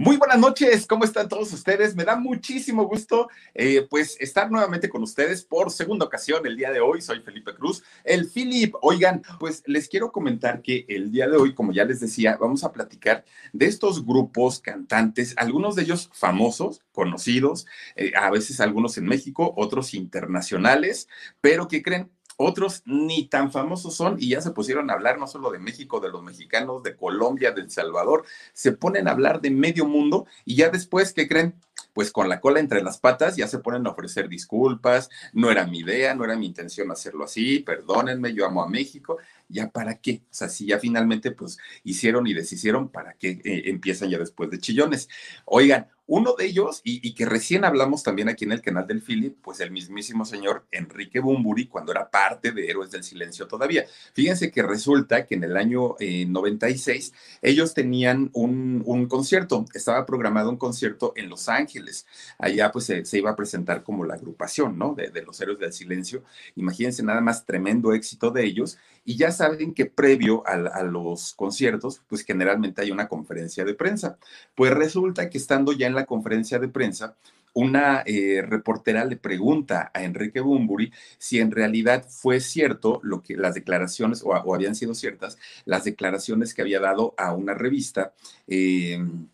[0.00, 1.96] Muy buenas noches, ¿cómo están todos ustedes?
[1.96, 6.70] Me da muchísimo gusto eh, pues estar nuevamente con ustedes por segunda ocasión el día
[6.70, 7.00] de hoy.
[7.00, 8.76] Soy Felipe Cruz, el Philip.
[8.80, 12.62] Oigan, pues les quiero comentar que el día de hoy, como ya les decía, vamos
[12.62, 18.98] a platicar de estos grupos cantantes, algunos de ellos famosos, conocidos, eh, a veces algunos
[18.98, 21.08] en México, otros internacionales,
[21.40, 22.08] pero que creen
[22.38, 25.98] otros ni tan famosos son y ya se pusieron a hablar no solo de México,
[25.98, 30.26] de los mexicanos, de Colombia, de El Salvador, se ponen a hablar de medio mundo
[30.44, 31.56] y ya después, ¿qué creen?
[31.92, 35.66] Pues con la cola entre las patas ya se ponen a ofrecer disculpas, no era
[35.66, 39.18] mi idea, no era mi intención hacerlo así, perdónenme, yo amo a México,
[39.48, 43.62] ya para qué, o sea, si ya finalmente pues hicieron y deshicieron, ¿para qué eh,
[43.66, 45.08] empiezan ya después de chillones?
[45.44, 49.36] Oigan, uno de ellos, y, que recién hablamos también aquí en el canal del Philip,
[49.42, 53.84] pues el mismísimo señor Enrique Bumburi, cuando era parte de Héroes del Silencio todavía.
[54.14, 57.12] Fíjense que resulta que en el año 96 eh,
[57.42, 62.06] ellos tenían un, concierto, estaba programado un concierto en Los Ángeles.
[62.38, 64.94] Allá pues se, iba a presentar como la agrupación, ¿no?
[64.94, 66.24] De, de los Héroes del Silencio.
[66.56, 68.78] Imagínense nada más tremendo éxito de ellos.
[69.04, 74.18] Y ya saben que previo a, los conciertos, pues generalmente hay una conferencia de prensa.
[74.54, 77.16] Pues resulta que estando ya en la conferencia de prensa,
[77.54, 83.36] una eh, reportera le pregunta a Enrique Bumburi si en realidad fue cierto lo que
[83.36, 88.12] las declaraciones o, habían sido ciertas las declaraciones que había dado a una revista.
[88.46, 89.28] Em,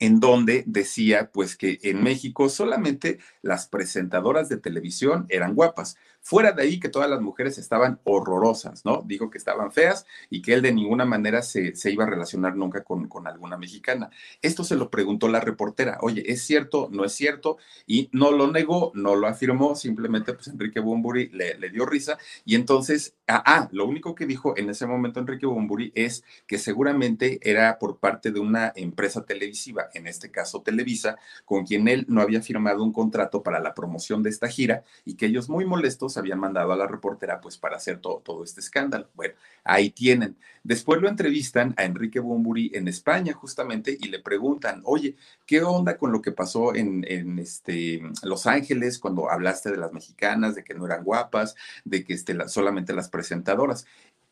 [0.00, 6.52] en donde decía pues que en México solamente las presentadoras de televisión eran guapas, Fuera
[6.52, 9.02] de ahí que todas las mujeres estaban horrorosas, ¿no?
[9.06, 12.84] Dijo que estaban feas y que él de ninguna manera se, iba a relacionar nunca
[12.84, 14.10] con, con, alguna mexicana.
[14.42, 16.88] Esto se lo preguntó la reportera, oye, ¿es cierto?
[16.92, 17.56] ¿No es cierto?
[17.86, 22.18] Y no lo negó, no lo afirmó, simplemente pues Enrique Bumburi le, le dio risa
[22.44, 26.58] y entonces, ah, ah, lo único que dijo en ese momento Enrique Bumburi es que
[26.58, 32.04] seguramente era por parte de una empresa televisiva, en este caso Televisa, con quien él
[32.08, 35.64] no había firmado un contrato para la promoción de esta gira y que ellos muy
[35.64, 39.08] molestos habían mandado a la reportera pues para hacer todo, todo este escándalo.
[39.14, 40.36] Bueno, ahí tienen.
[40.62, 45.96] Después lo entrevistan a Enrique Bumburi en España justamente y le preguntan, oye, ¿qué onda
[45.96, 50.64] con lo que pasó en, en este, Los Ángeles cuando hablaste de las mexicanas, de
[50.64, 51.54] que no eran guapas,
[51.84, 53.86] de que este, solamente las presentadoras?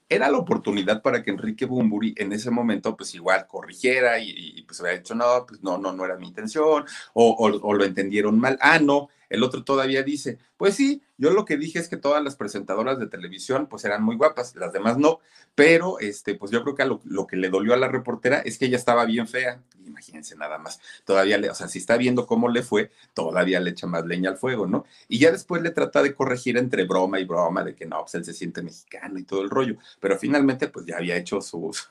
[0.09, 4.81] Era la oportunidad para que Enrique Bumburi en ese momento pues igual corrigiera y, pues
[4.81, 8.59] había dicho, no, pues no, no, no era mi intención o, o, lo entendieron mal.
[8.61, 12.23] Ah, no, el otro todavía dice, pues sí, yo lo que dije es que todas
[12.23, 15.21] las presentadoras de televisión pues eran muy guapas, las demás no,
[15.55, 18.67] pero este, pues yo creo que lo, que le dolió a la reportera es que
[18.67, 22.49] ella estaba bien fea, imagínense nada más, todavía le, o sea, si está viendo cómo
[22.49, 24.85] le fue, todavía le echa más leña al fuego, ¿no?
[25.09, 28.15] Y ya después le trata de corregir entre broma y broma de que no, pues
[28.15, 31.89] él se siente mexicano y todo el rollo, pero finalmente pues ya había hecho sus,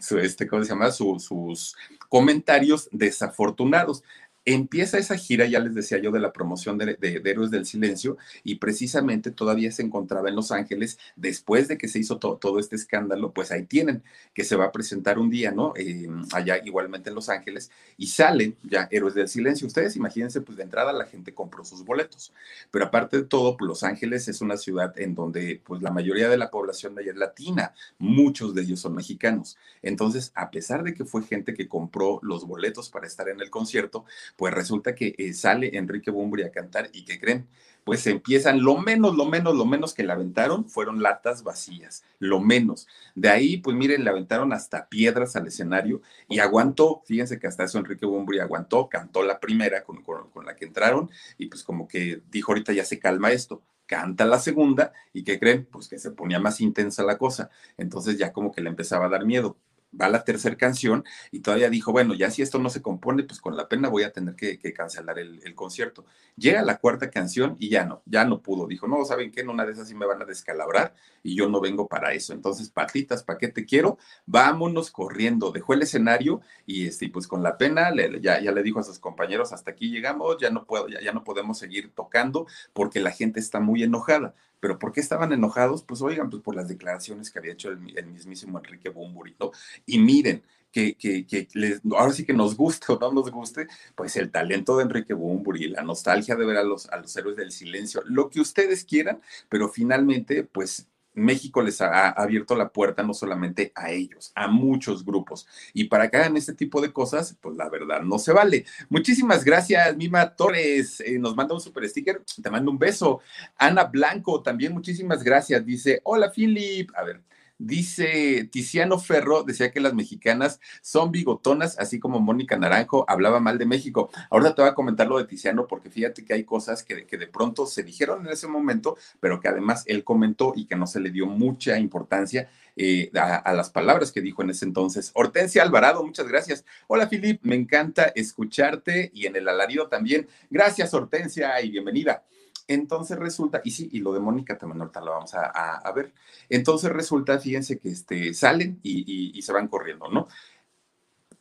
[0.00, 0.90] su, este, ¿cómo se llama?
[0.90, 1.76] sus
[2.08, 4.02] comentarios desafortunados.
[4.46, 8.56] Empieza esa gira, ya les decía yo, de la promoción de, Héroes del Silencio y
[8.56, 13.32] precisamente todavía se encontraba en Los Ángeles después de que se hizo todo este escándalo,
[13.32, 14.02] pues ahí tienen
[14.34, 15.72] que se va a presentar un día, ¿no?
[15.76, 19.66] Eh, allá igualmente en Los Ángeles y salen ya Héroes del Silencio.
[19.66, 22.32] Ustedes imagínense, pues de entrada la gente compró sus boletos,
[22.70, 26.28] pero aparte de todo, pues Los Ángeles es una ciudad en donde pues la mayoría
[26.28, 29.56] de la población de allá es latina, muchos de ellos son mexicanos.
[29.82, 33.50] Entonces, a pesar de que fue gente que compró los boletos para estar en el
[33.50, 34.04] concierto,
[34.36, 37.46] pues resulta que eh, sale Enrique Bumbri a cantar y que creen,
[37.84, 42.40] pues empiezan, lo menos, lo menos, lo menos que le aventaron fueron latas vacías, lo
[42.40, 42.88] menos.
[43.14, 47.64] De ahí, pues miren, le aventaron hasta piedras al escenario y aguantó, fíjense que hasta
[47.64, 51.86] eso Enrique Bumbri aguantó, cantó la primera con, con la que entraron y pues como
[51.86, 55.98] que dijo ahorita ya se calma esto, canta la segunda y que creen, pues que
[55.98, 59.58] se ponía más intensa la cosa, entonces ya como que le empezaba a dar miedo
[60.00, 63.40] va la tercera canción y todavía dijo, bueno, ya si esto no se compone, pues
[63.40, 66.04] con la pena voy a tener que, cancelar el, concierto.
[66.36, 68.66] Llega la cuarta canción y ya no, ya no pudo.
[68.66, 69.42] Dijo, no, ¿saben qué?
[69.42, 72.32] En una de esas sí me van a descalabrar y yo no vengo para eso.
[72.32, 73.98] Entonces, patitas, ¿para qué te quiero?
[74.26, 75.52] Vámonos corriendo.
[75.52, 78.98] Dejó el escenario y este, pues con la pena ya, ya le dijo a sus
[78.98, 83.10] compañeros, hasta aquí llegamos, ya no, puedo, ya, ya no podemos seguir tocando porque la
[83.10, 84.34] gente está muy enojada.
[84.64, 85.82] Pero ¿por qué estaban enojados?
[85.82, 89.50] Pues oigan, pues por las declaraciones que había hecho el, mismísimo Enrique Bumburi, ¿no?
[89.84, 91.48] Y miren, que, que, que
[91.94, 95.68] ahora sí que nos guste o no nos guste, pues el talento de Enrique Bumburi,
[95.68, 99.20] la nostalgia de ver a los, a los héroes del silencio, lo que ustedes quieran,
[99.50, 105.04] pero finalmente, pues México les ha, abierto la puerta no solamente a ellos, a muchos
[105.04, 105.46] grupos.
[105.72, 108.64] Y para que hagan este tipo de cosas, pues la verdad no se vale.
[108.88, 111.00] Muchísimas gracias, Mima Torres.
[111.00, 112.22] Eh, nos manda un super sticker.
[112.42, 113.20] Te mando un beso.
[113.56, 115.64] Ana Blanco, también muchísimas gracias.
[115.64, 116.90] Dice, hola, Philip.
[116.96, 117.20] A ver,
[117.66, 123.56] Dice Tiziano Ferro, decía que las mexicanas son bigotonas, así como Mónica Naranjo hablaba mal
[123.56, 124.10] de México.
[124.30, 127.16] Ahora te voy a comentar lo de Tiziano, porque fíjate que hay cosas que, que
[127.16, 130.86] de pronto se dijeron en ese momento, pero que además él comentó y que no
[130.86, 135.12] se le dio mucha importancia eh, a, las palabras que dijo en ese entonces.
[135.14, 136.64] Hortensia Alvarado, muchas gracias.
[136.88, 140.26] Hola, Filip, me encanta escucharte y en el alarido también.
[140.50, 142.24] Gracias, Hortensia, y bienvenida.
[142.66, 146.12] Entonces resulta, y sí, y lo de Mónica también ahorita lo vamos a, ver.
[146.48, 150.28] Entonces resulta, fíjense que este, salen y, y, se van corriendo, ¿no?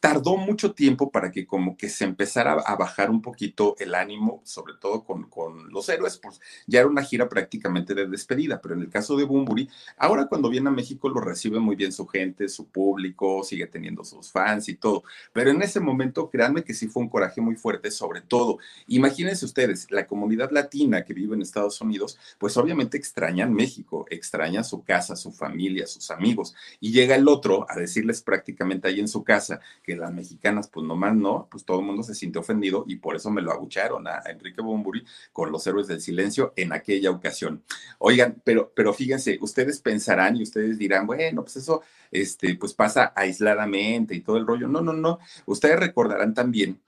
[0.04, 4.42] Tardó mucho tiempo para que como que se empezara a bajar un poquito el ánimo,
[4.44, 8.76] sobre todo con, con, los héroes, pues ya era una gira prácticamente de despedida, pero
[8.76, 12.06] en el caso de Bumburi, ahora cuando viene a México lo recibe muy bien su
[12.06, 16.74] gente, su público, sigue teniendo sus fans y todo, pero en ese momento créanme que
[16.74, 18.58] sí fue un coraje muy fuerte, sobre todo,
[18.88, 24.66] imagínense ustedes, la comunidad latina que vive en Estados Unidos, pues obviamente extrañan México, extraña
[24.66, 29.08] su casa, su familia, sus amigos, y llega el otro a decirles prácticamente ahí en
[29.08, 32.86] su casa que las mexicanas, pues nomás no, pues todo el mundo se sintió ofendido
[32.88, 36.74] y por eso me lo agucharon a, Enrique Bumburi con los héroes del silencio en
[36.74, 37.64] aquella ocasión.
[38.00, 41.82] Oigan, pero, pero fíjense, ustedes pensarán y ustedes dirán, bueno, pues eso,
[42.12, 44.68] este, pues pasa aisladamente y todo el rollo.
[44.68, 45.20] No, no, no.
[45.46, 46.82] Ustedes recordarán también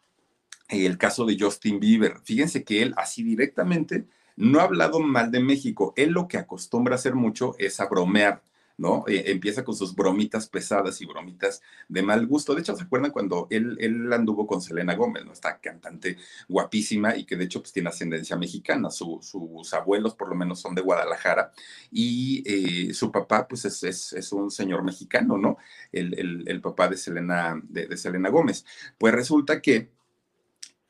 [0.69, 2.19] el caso de Justin Bieber.
[2.24, 4.06] Fíjense que él así directamente
[4.36, 5.94] no ha hablado mal de México.
[5.96, 8.42] Él lo que acostumbra hacer mucho es a bromear
[8.77, 9.06] ¿no?
[9.07, 12.54] Eh, empieza con sus bromitas pesadas y bromitas de mal gusto.
[12.54, 15.33] De hecho, ¿se acuerdan cuando él, anduvo con Selena Gómez, ¿no?
[15.33, 16.18] Esta cantante
[16.48, 18.89] guapísima y que de hecho pues tiene ascendencia mexicana.
[18.89, 21.51] sus abuelos por lo menos son de Guadalajara
[21.92, 22.44] y
[22.89, 25.57] eh, su papá pues es, un señor mexicano, ¿no?
[25.92, 28.66] El, el, papá de Selena, de Selena Gómez.
[28.98, 29.92] Pues resulta que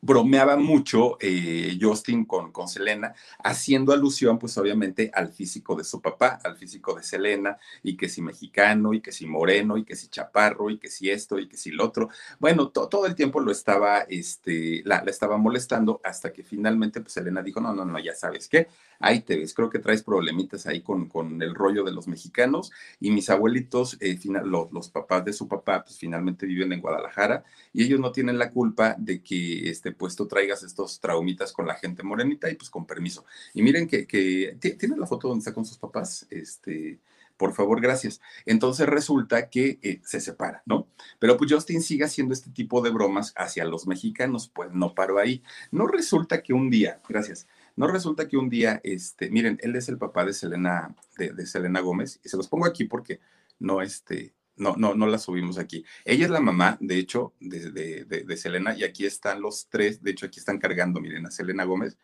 [0.06, 6.00] bromeaba mucho eh, Justin con, con Selena, haciendo alusión, pues obviamente, al físico de su
[6.00, 9.96] papá, al físico de Selena, y que si mexicano, y que si moreno, y que
[9.96, 12.10] si chaparro, y que si esto, y que si lo otro.
[12.40, 17.14] Bueno, todo el tiempo lo estaba, este, la, la, estaba molestando hasta que finalmente, pues
[17.14, 18.68] Selena dijo, no, no, no, ya sabes qué,
[19.00, 22.72] ahí te ves, creo que traes problemitas ahí con, con el rollo de los mexicanos,
[23.00, 26.82] y mis abuelitos, eh, final, los, los papás de su papá, pues finalmente viven en
[26.82, 27.44] Guadalajara,
[27.74, 31.68] y ellos no tienen la culpa de que, este, pues tú traigas estos traumitas con
[31.68, 33.26] la gente morenita y pues con permiso.
[33.54, 37.00] Y miren que, que tiene la foto donde está con sus papás, este,
[37.38, 38.22] por favor, gracias.
[38.46, 40.88] Entonces resulta que eh, se separa, ¿no?
[41.20, 45.20] Pero pues Justin sigue haciendo este tipo de bromas hacia los mexicanos, pues no paró
[45.20, 45.44] ahí.
[45.72, 49.90] No resulta que un día, gracias, no resulta que un día, este, miren, él es
[49.90, 53.20] el papá de Selena, de, de Selena Gómez, y se los pongo aquí porque
[53.60, 55.86] no, este, no, no, no la subimos aquí.
[56.04, 57.72] Ella es la mamá, de hecho, de,
[58.06, 61.64] de, Selena, y aquí están los tres, de hecho, aquí están cargando, miren, a Selena
[61.66, 61.98] Gómez.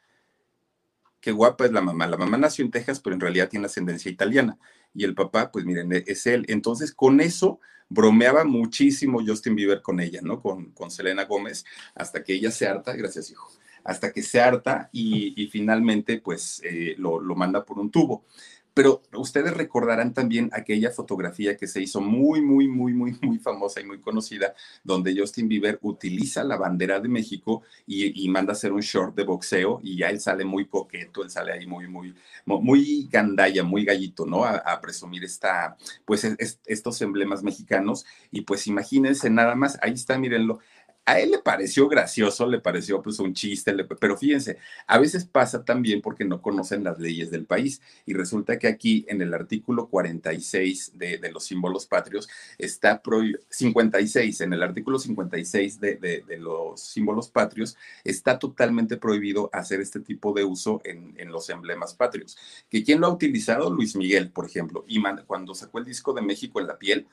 [1.20, 2.08] Qué guapa es la mamá.
[2.08, 4.58] La mamá nació en Texas, pero en realidad tiene ascendencia italiana.
[4.94, 6.46] Y el papá, pues miren, e, es él.
[6.50, 7.60] Entonces, con eso
[7.90, 10.42] bromeaba muchísimo Justin Bieber con ella, ¿no?
[10.42, 11.64] Con, con Selena Gómez,
[11.94, 13.52] hasta que ella se harta, gracias hijo,
[13.84, 18.26] hasta que se harta y, finalmente, pues, eh, lo, lo manda por un tubo.
[18.74, 23.82] Pero ustedes recordarán también aquella fotografía que se hizo muy, muy, muy, muy, muy famosa
[23.82, 24.54] y muy conocida,
[24.84, 29.26] donde Justin Bieber utiliza la bandera de México y, manda a hacer un short de
[29.26, 32.16] boxeo y ya él sale muy coqueto, él sale ahí muy, muy,
[32.46, 34.46] muy gandalla, muy gallito, ¿no?
[34.46, 35.76] A, presumir esta,
[36.06, 36.26] pues
[36.66, 38.06] estos emblemas mexicanos.
[38.32, 40.60] Y pues imagínense nada más, ahí está, mírenlo,
[41.06, 45.64] a él le pareció gracioso, le pareció pues un chiste, pero fíjense, a veces pasa
[45.66, 49.88] también porque no conocen las leyes del país y resulta que aquí en el artículo
[49.88, 56.38] 46 de, de los símbolos patrios está prohibido, 56, en el artículo 56 de, de,
[56.38, 62.38] los símbolos patrios está totalmente prohibido hacer este tipo de uso en, los emblemas patrios.
[62.70, 63.70] ¿Que ¿Quién lo ha utilizado?
[63.70, 64.86] Luis Miguel, por ejemplo,
[65.28, 67.08] cuando sacó el disco de México en la piel,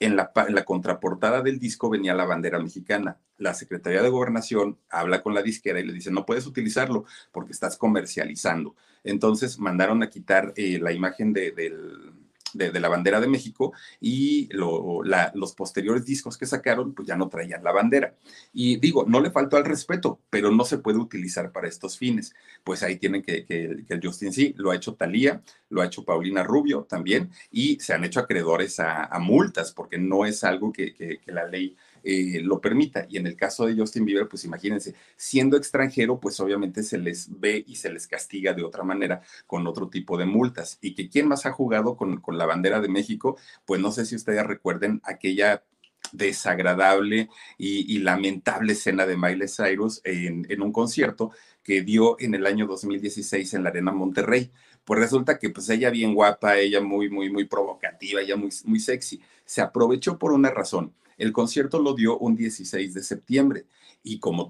[0.00, 0.32] en la,
[0.64, 3.18] contraportada del disco venía la bandera mexicana.
[3.38, 7.52] La Secretaría de Gobernación habla con la disquera y le dice, no puedes utilizarlo porque
[7.52, 8.74] estás comercializando.
[9.02, 12.12] Entonces mandaron a quitar eh, la imagen del,
[12.54, 17.64] de, la bandera de México y los posteriores discos que sacaron pues ya no traían
[17.64, 18.14] la bandera.
[18.52, 22.34] Y digo, no le faltó al respeto, pero no se puede utilizar para estos fines.
[22.62, 26.04] Pues ahí tienen que, que, el Justin sí, lo ha hecho Talía, lo ha hecho
[26.04, 30.92] Paulina Rubio también y se han hecho acreedores a, multas porque no es algo que,
[30.94, 33.06] que la ley eh, lo permita.
[33.08, 37.28] Y en el caso de Justin Bieber, pues imagínense, siendo extranjero, pues obviamente se les
[37.40, 40.78] ve y se les castiga de otra manera con otro tipo de multas.
[40.80, 44.04] Y que quién más ha jugado con, con la bandera de México, pues no sé
[44.06, 45.64] si ustedes recuerden aquella
[46.12, 51.32] desagradable y, lamentable escena de Miley Cyrus en, en, un concierto
[51.62, 54.52] que dio en el año 2016 en la Arena Monterrey
[54.84, 58.80] Pues resulta que pues ella bien guapa, ella muy, muy, muy provocativa, ella muy, muy
[58.80, 59.22] sexy.
[59.44, 60.94] Se aprovechó por una razón.
[61.18, 63.66] El concierto lo dio un 16 de septiembre
[64.06, 64.46] y como,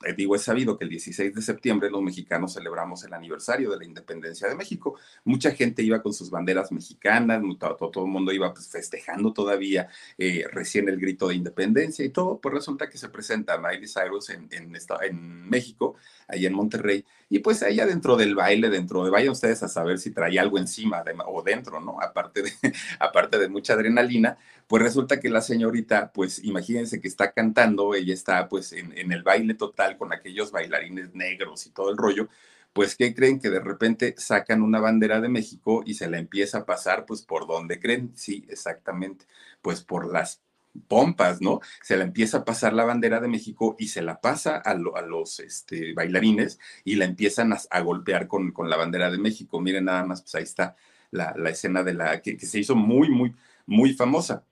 [0.00, 3.78] te digo, es sabido que el 16 de septiembre los mexicanos celebramos el aniversario de
[3.78, 4.96] la independencia de México.
[5.24, 9.88] Mucha gente iba con sus banderas mexicanas, todo, todo el mundo iba pues, festejando todavía
[10.18, 12.38] eh, recién el grito de independencia y todo.
[12.38, 14.70] Pues resulta que se presenta Miley Cyrus en, en,
[15.00, 15.96] en México,
[16.28, 19.98] ahí en Monterrey, y pues ella dentro del baile, dentro de, vayan ustedes a saber
[19.98, 22.00] si traía algo encima o dentro, ¿no?
[22.00, 22.52] Aparte de,
[23.00, 28.14] aparte de mucha adrenalina, pues resulta que la señorita, pues imagínense que está cantando, ella
[28.14, 32.28] está pues en, en el baile total con aquellos bailarines negros y todo el rollo,
[32.72, 33.40] pues ¿qué creen?
[33.40, 37.22] Que de repente sacan una bandera de México y se la empieza a pasar, pues
[37.22, 39.26] por donde creen, sí, exactamente,
[39.62, 40.42] pues por las
[40.86, 41.60] pompas, ¿no?
[41.82, 45.40] Se la empieza a pasar la bandera de México y se la pasa a, los
[45.40, 49.60] este, bailarines y la empiezan a, golpear con, la bandera de México.
[49.60, 50.76] Miren nada más, pues ahí está
[51.10, 53.34] la, escena de la que, que se hizo muy, muy,
[53.66, 54.44] muy famosa.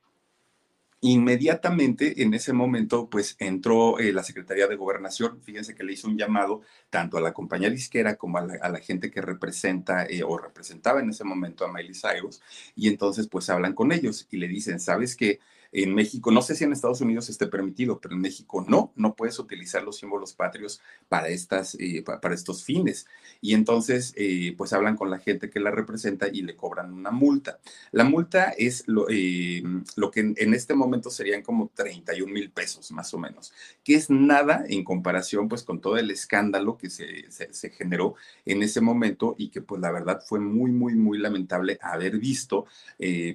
[1.02, 5.42] Inmediatamente en ese momento, pues entró eh, la Secretaría de Gobernación.
[5.42, 9.10] Fíjense que le hizo un llamado tanto a la compañía disquera como a la, gente
[9.10, 12.40] que representa eh, o representaba en ese momento a Miley Cyrus.
[12.74, 15.38] Y entonces, pues hablan con ellos y le dicen: ¿Sabes qué?
[15.78, 19.14] En México, no sé si en Estados Unidos esté permitido, pero en México no, no
[19.14, 23.06] puedes utilizar los símbolos patrios para, estas, eh, para estos fines.
[23.42, 27.10] Y entonces, eh, pues hablan con la gente que la representa y le cobran una
[27.10, 27.58] multa.
[27.92, 29.62] La multa es lo, eh,
[30.14, 33.52] que en, este momento serían como 31 mil pesos, más o menos,
[33.84, 38.14] que es nada en comparación pues con todo el escándalo que se, se, generó
[38.46, 42.64] en ese momento y que pues la verdad fue muy, muy, muy lamentable haber visto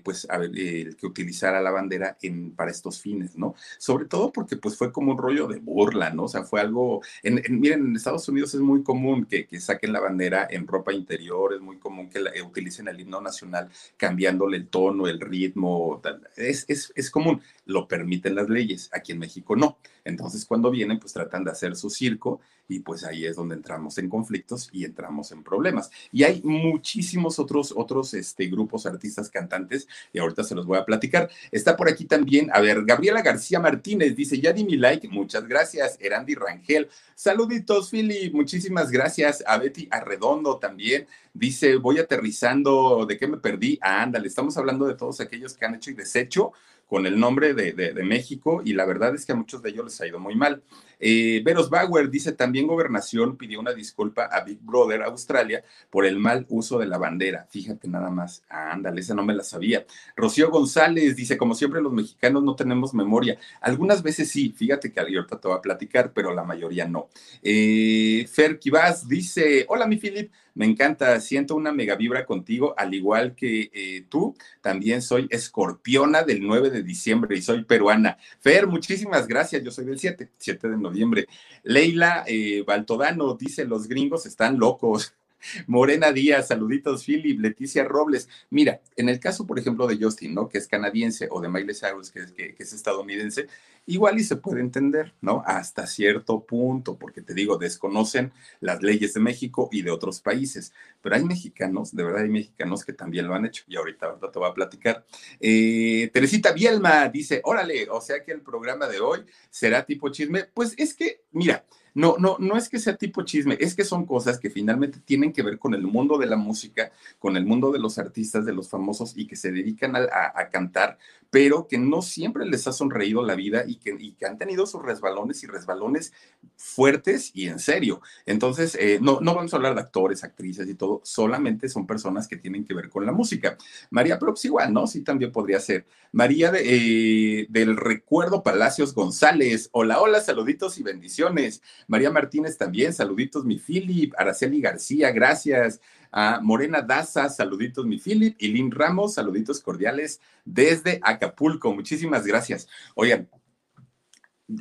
[0.03, 0.51] pues haber,
[0.95, 2.17] que utilizara la bandera
[2.55, 3.55] para estos fines, ¿no?
[3.77, 6.23] Sobre todo porque pues fue como un rollo de burla, ¿no?
[6.23, 9.99] O sea, fue algo, en, miren, en Estados Unidos es muy común que, saquen la
[9.99, 14.67] bandera en ropa interior, es muy común que eh, utilicen el himno nacional cambiándole el
[14.67, 16.01] tono, el ritmo,
[16.35, 19.77] es, es, es común, lo permiten las leyes, aquí en México no.
[20.03, 23.97] Entonces cuando vienen pues tratan de hacer su circo y pues ahí es donde entramos
[23.97, 25.91] en conflictos y entramos en problemas.
[26.11, 30.85] Y hay muchísimos otros, otros este, grupos, artistas, cantantes, y ahorita se los voy a
[30.85, 31.29] platicar.
[31.51, 35.45] Está por aquí también, a ver, Gabriela García Martínez dice, ya di mi like, muchas
[35.45, 35.97] gracias.
[35.99, 39.43] Erandi Rangel, saluditos, Philly, muchísimas gracias.
[39.45, 43.77] A Betty Arredondo también, dice, voy aterrizando, ¿de qué me perdí?
[43.81, 46.53] Ah, ándale, estamos hablando de todos aquellos que han hecho y deshecho
[46.91, 49.85] con el nombre de, de, México y la verdad es que a muchos de ellos
[49.85, 50.61] les ha ido muy mal.
[50.99, 56.19] Eh, Veros Bauer dice, también Gobernación pidió una disculpa a Big Brother Australia por el
[56.19, 57.47] mal uso de la bandera.
[57.49, 59.85] Fíjate nada más, ándale, esa no me la sabía.
[60.17, 63.39] Rocío González dice, como siempre los mexicanos no tenemos memoria.
[63.61, 67.07] Algunas veces sí, fíjate que ahorita te voy a platicar, pero la mayoría no.
[67.41, 72.93] Eh, Fer Kibas dice, hola mi Philip, me encanta, siento una mega vibra contigo, al
[72.93, 78.17] igual que eh, tú, también soy escorpiona del 9 de diciembre y soy peruana.
[78.39, 81.27] Fer, muchísimas gracias, yo soy del 7, 7 de noviembre.
[81.63, 85.13] Leila eh, Baltodano dice, los gringos están locos.
[85.67, 88.29] Morena Díaz, saluditos, Philip, Leticia Robles.
[88.49, 90.49] Mira, en el caso, por ejemplo, de Justin, ¿no?
[90.49, 93.47] Que es canadiense, o de Miley Cyrus, que es, que, es estadounidense,
[93.85, 95.43] igual y se puede entender, ¿no?
[95.45, 100.73] Hasta cierto punto, porque te digo, desconocen las leyes de México y de otros países.
[101.01, 104.31] Pero hay mexicanos, de verdad hay mexicanos que también lo han hecho, y ahorita, ahorita
[104.31, 105.05] te voy a platicar.
[105.39, 110.45] Eh, Teresita Bielma dice, órale, o sea que el programa de hoy será tipo chisme.
[110.53, 114.05] Pues es que, mira, no, no, no es que sea tipo chisme, es que son
[114.05, 117.71] cosas que finalmente tienen que ver con el mundo de la música, con el mundo
[117.71, 120.97] de los artistas, de los famosos y que se dedican a, a cantar,
[121.29, 125.43] pero que no siempre les ha sonreído la vida y que, han tenido sus resbalones
[125.43, 126.13] y resbalones
[126.55, 128.01] fuertes y en serio.
[128.25, 132.27] Entonces, eh, no, no vamos a hablar de actores, actrices y todo, solamente son personas
[132.27, 133.57] que tienen que ver con la música.
[133.89, 134.87] María Prox igual, ¿no?
[134.87, 135.85] Sí, también podría ser.
[136.11, 141.61] María eh, del Recuerdo Palacios González, hola, hola, saluditos y bendiciones.
[141.87, 144.13] María Martínez también, saluditos, mi Philip.
[144.17, 145.79] Araceli García, gracias
[146.11, 151.73] a Morena Daza, saluditos mi Philip, y Lynn Ramos, saluditos cordiales desde Acapulco.
[151.73, 152.67] Muchísimas gracias.
[152.95, 153.29] Oigan,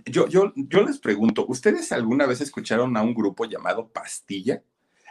[0.07, 4.63] yo, yo, yo les pregunto, ¿ustedes alguna vez escucharon a un grupo llamado Pastilla?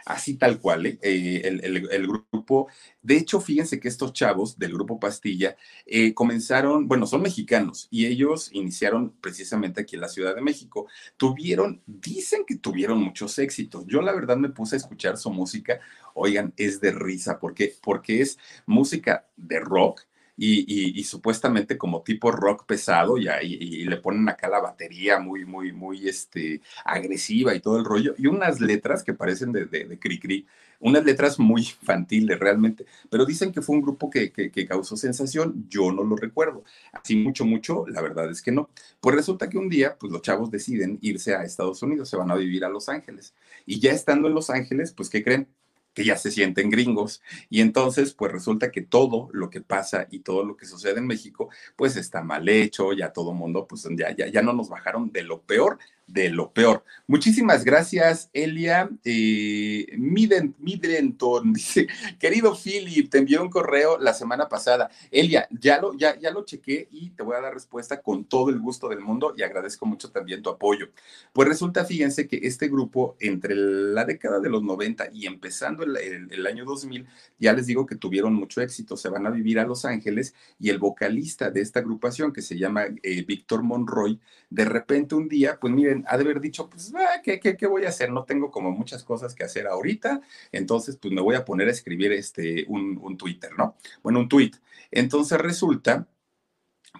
[0.04, 0.98] así tal cual, ¿eh?
[1.02, 2.68] Eh, el, grupo.
[3.02, 5.56] De hecho, fíjense que estos chavos del grupo Pastilla
[5.86, 10.88] eh, comenzaron, bueno, son mexicanos y ellos iniciaron precisamente aquí en la Ciudad de México.
[11.16, 13.84] Tuvieron, dicen que tuvieron muchos éxitos.
[13.86, 15.80] Yo la verdad me puse a escuchar su música,
[16.14, 20.02] oigan, es de risa, porque, porque es música de rock
[20.42, 26.08] y, supuestamente como tipo rock pesado y, le ponen acá la batería muy, muy, muy
[26.08, 30.46] este, agresiva y todo el rollo y unas letras que parecen de, de, de Cricri
[30.80, 34.32] unas letras muy infantiles realmente, pero dicen que fue un grupo que,
[34.66, 38.70] causó sensación, yo no lo recuerdo, así mucho, mucho, la verdad es que no.
[39.00, 42.30] Pues resulta que un día, pues los chavos deciden irse a Estados Unidos, se van
[42.30, 43.34] a vivir a Los Ángeles,
[43.66, 45.48] y ya estando en Los Ángeles, pues ¿qué creen?
[45.94, 47.22] Que ya se sienten gringos.
[47.48, 51.06] Y entonces, pues resulta que todo lo que pasa y todo lo que sucede en
[51.06, 55.12] México, pues está mal hecho, ya todo mundo, pues ya, ya, ya no nos bajaron
[55.12, 55.78] de lo peor
[56.12, 56.84] de lo peor.
[57.06, 58.90] Muchísimas gracias, Elia.
[59.04, 59.86] Eh,
[61.52, 61.88] dice,
[62.18, 64.90] querido Philip, te envié un correo la semana pasada.
[65.10, 68.50] Elia, ya lo, ya, ya lo chequé y te voy a dar respuesta con todo
[68.50, 70.88] el gusto del mundo y agradezco mucho también tu apoyo.
[71.32, 76.46] Pues resulta, fíjense que este grupo, entre la década de los 90 y empezando el,
[76.46, 77.06] año 2000,
[77.38, 78.96] ya les digo que tuvieron mucho éxito.
[78.96, 82.58] Se van a vivir a Los Ángeles y el vocalista de esta agrupación, que se
[82.58, 84.18] llama eh, Víctor Monroy,
[84.50, 87.84] de repente un día, pues miren, ha de haber dicho, pues, ah, ¿qué, qué, voy
[87.84, 88.10] a hacer?
[88.10, 90.20] No tengo como muchas cosas que hacer ahorita,
[90.52, 93.76] entonces, pues me voy a poner a escribir este, un, un Twitter, ¿no?
[94.02, 94.52] Bueno, un tweet.
[94.90, 96.06] Entonces resulta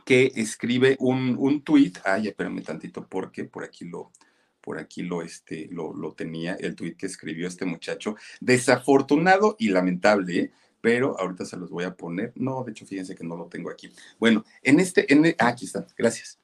[0.05, 4.13] que escribe un, un tweet, ay, espérame tantito, porque por aquí lo,
[4.61, 9.71] por aquí lo, este, lo, lo tenía, el tweet que escribió este muchacho, desafortunado y
[9.71, 10.53] lamentable, ¿eh?
[10.81, 12.33] pero ahorita se los voy a poner.
[12.37, 13.93] No, de hecho, fíjense que no lo tengo aquí.
[14.19, 16.39] Bueno, en este, en, ah, aquí está, gracias.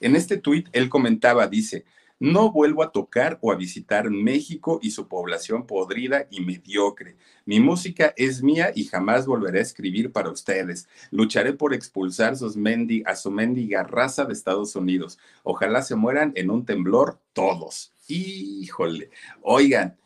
[0.00, 1.84] En este tuit, él comentaba, dice,
[2.18, 7.16] no vuelvo a tocar o a visitar México y su población podrida y mediocre.
[7.44, 10.88] Mi música es mía y jamás volveré a escribir para ustedes.
[11.10, 15.18] Lucharé por expulsar a su mendiga raza de Estados Unidos.
[15.42, 17.92] Ojalá se mueran en un temblor todos.
[18.08, 19.10] Híjole,
[19.42, 19.98] oigan,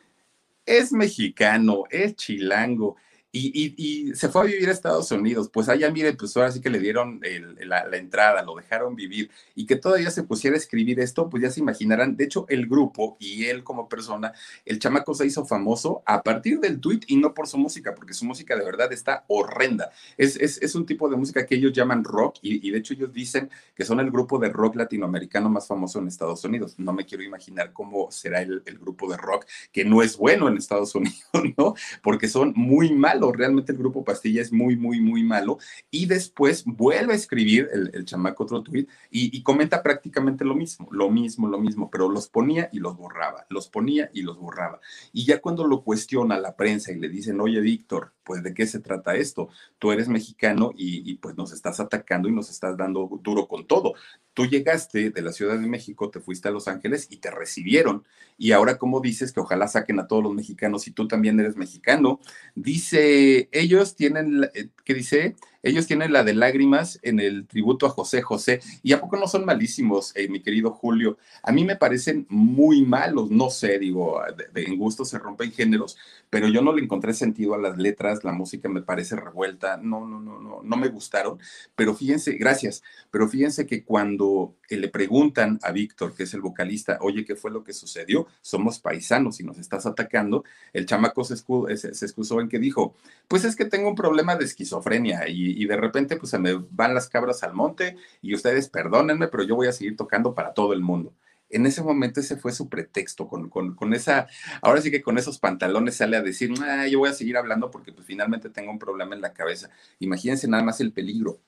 [0.67, 2.97] es mexicano, es chilango
[3.33, 5.49] y, se fue a vivir a Estados Unidos.
[5.53, 7.21] Pues allá, mire, pues ahora sí que le dieron
[7.61, 9.31] la, entrada, lo dejaron vivir.
[9.55, 12.17] Y que todavía se pusiera a escribir esto, pues ya se imaginarán.
[12.17, 14.33] De hecho, el grupo y él como persona,
[14.65, 18.15] el chamaco se hizo famoso a partir del tweet y no por su música, porque
[18.15, 19.91] su música de verdad está horrenda.
[20.17, 23.51] Es, es, un tipo de música que ellos llaman rock y, de hecho ellos dicen
[23.75, 26.75] que son el grupo de rock latinoamericano más famoso en Estados Unidos.
[26.79, 30.49] No me quiero imaginar cómo será el, el grupo de rock que no es bueno
[30.49, 31.17] en Estados Unidos,
[31.57, 31.75] ¿no?
[32.03, 32.93] Porque son muy
[33.33, 35.59] realmente el grupo Pastilla es muy, muy, muy malo.
[35.91, 41.11] Y después vuelve a escribir el, chamaco otro tweet y, comenta prácticamente lo mismo, lo
[41.11, 44.81] mismo, lo mismo, pero los ponía y los borraba, los ponía y los borraba.
[45.13, 48.67] Y ya cuando lo cuestiona la prensa y le dicen, oye, Víctor, pues de qué
[48.67, 49.49] se trata esto?
[49.79, 53.95] Tú eres mexicano y pues nos estás atacando y nos estás dando duro con todo.
[54.35, 58.05] Tú llegaste de la Ciudad de México, te fuiste a Los Ángeles y te recibieron.
[58.39, 61.57] Y ahora, ¿cómo dices que ojalá saquen a todos los mexicanos y tú también eres
[61.57, 62.21] mexicano?
[62.55, 65.37] Dice, ellos tienen, eh, ¿qué dice?
[65.63, 68.61] Ellos tienen la de lágrimas en el tributo a José José.
[68.83, 71.19] ¿Y a poco no son malísimos, eh, mi querido Julio?
[71.43, 74.21] A mí me parecen muy malos, no sé, digo,
[74.55, 75.99] de, en gusto se rompen géneros,
[76.31, 80.07] pero yo no le encontré sentido a las letras, la música me parece revuelta, no,
[80.07, 81.39] no, no, no, no me gustaron.
[81.75, 86.41] Pero fíjense, gracias, pero fíjense que cuando eh, le preguntan a Víctor, que es el
[86.41, 88.27] vocalista, oye, ¿qué fue lo que sucedió?
[88.41, 92.95] Somos paisanos y nos estás atacando, el chamaco se, se excusó en que dijo,
[93.29, 96.55] pues es que tengo un problema de esquizofrenia y y, de repente pues se me
[96.71, 100.55] van las cabras al monte y ustedes perdónenme, pero yo voy a seguir tocando para
[100.55, 101.15] todo el mundo.
[101.49, 104.29] En ese momento ese fue su pretexto, con, con, esa,
[104.63, 107.71] ahora sí que con esos pantalones sale a decir, ah, yo voy a seguir hablando
[107.71, 109.71] porque pues finalmente tengo un problema en la cabeza.
[109.99, 111.41] Imagínense nada más el peligro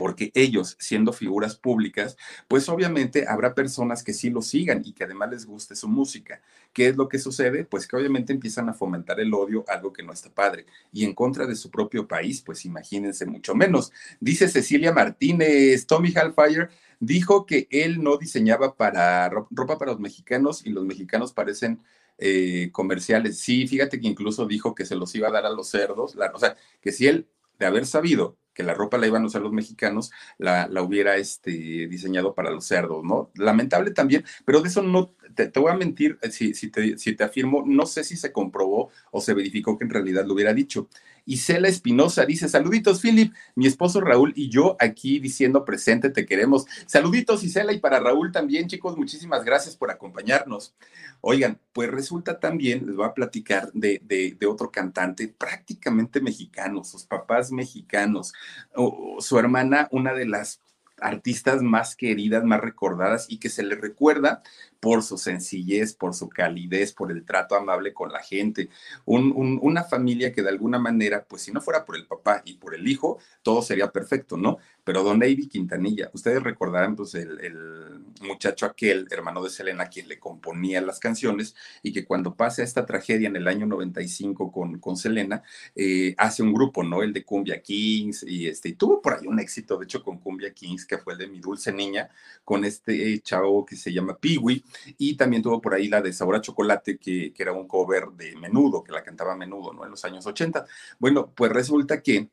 [0.00, 2.16] porque ellos, siendo figuras públicas,
[2.48, 6.40] pues obviamente habrá personas que sí lo sigan y que además les guste su música.
[6.72, 7.66] ¿Qué es lo que sucede?
[7.66, 11.12] Pues que obviamente empiezan a fomentar el odio, algo que no está padre, y en
[11.12, 13.92] contra de su propio país, pues imagínense mucho menos.
[14.20, 20.64] Dice Cecilia Martínez, Tommy Hellfire dijo que él no diseñaba para ropa para los mexicanos
[20.64, 21.82] y los mexicanos parecen
[22.16, 23.38] eh, comerciales.
[23.38, 26.38] Sí, fíjate que incluso dijo que se los iba a dar a los cerdos, o
[26.38, 29.52] sea, que si él de haber sabido que la ropa la iban a usar los
[29.52, 33.30] mexicanos, la, hubiera este, diseñado para los cerdos, ¿no?
[33.34, 37.24] Lamentable también, pero de eso no, te, voy a mentir eh, si, te, si te
[37.24, 40.88] afirmo, no sé si se comprobó o se verificó que en realidad lo hubiera dicho.
[41.24, 46.66] Isela Espinosa dice, saluditos, Philip, mi esposo Raúl y yo aquí diciendo presente, te queremos.
[46.86, 50.74] Saluditos, Isela, y para Raúl también, chicos, muchísimas gracias por acompañarnos.
[51.20, 57.04] Oigan, pues resulta también, les voy a platicar de, de, otro cantante prácticamente mexicano, sus
[57.04, 58.32] papás mexicanos,
[59.18, 60.60] su hermana, una de las
[61.00, 64.42] artistas más queridas, más recordadas y que se le recuerda
[64.80, 68.70] por su sencillez, por su calidez, por el trato amable con la gente.
[69.04, 72.74] una familia que de alguna manera, pues si no fuera por el papá y por
[72.74, 74.58] el hijo, todo sería perfecto, ¿no?
[74.84, 80.18] Pero don David Quintanilla, ustedes recordarán pues el, muchacho aquel, hermano de Selena, quien le
[80.18, 84.96] componía las canciones y que cuando pasa esta tragedia en el año 95 con, con
[84.96, 85.42] Selena,
[85.74, 87.02] eh, hace un grupo, ¿no?
[87.02, 90.52] El de Cumbia Kings y este, tuvo por ahí un éxito, de hecho, con Cumbia
[90.52, 92.10] Kings, que fue el de Mi Dulce Niña,
[92.44, 94.64] con este chavo que se llama Peewee,
[94.98, 98.08] y también tuvo por ahí la de Sabor a Chocolate, que, que era un cover
[98.08, 99.84] de Menudo, que la cantaba Menudo, ¿no?
[99.84, 100.66] En los años 80.
[100.98, 102.30] Bueno, pues resulta que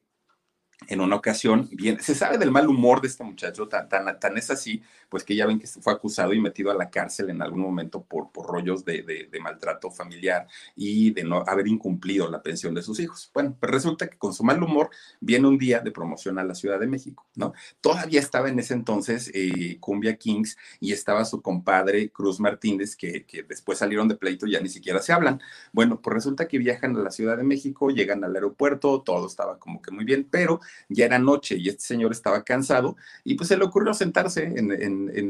[0.85, 4.37] en una ocasión, bien, se sabe del mal humor de este muchacho, tan, tan, tan
[4.37, 7.41] es así, pues que ya ven que fue acusado y metido a la cárcel en
[7.41, 12.41] algún momento por, por rollos de, de, maltrato familiar y de no haber incumplido la
[12.41, 13.31] pensión de sus hijos.
[13.33, 16.53] Bueno, pues resulta que con su mal humor viene un día de promoción a la
[16.53, 17.53] Ciudad de México, ¿no?
[17.81, 23.25] Todavía estaba en ese entonces eh, Cumbia Kings y estaba su compadre Cruz Martínez, que,
[23.25, 25.41] que después salieron de pleito y ya ni siquiera se hablan.
[25.71, 29.59] Bueno, pues resulta que viajan a la Ciudad de México, llegan al aeropuerto, todo estaba
[29.59, 30.59] como que muy bien, pero
[30.89, 34.71] ya era noche y este señor estaba cansado y pues se le ocurrió sentarse en,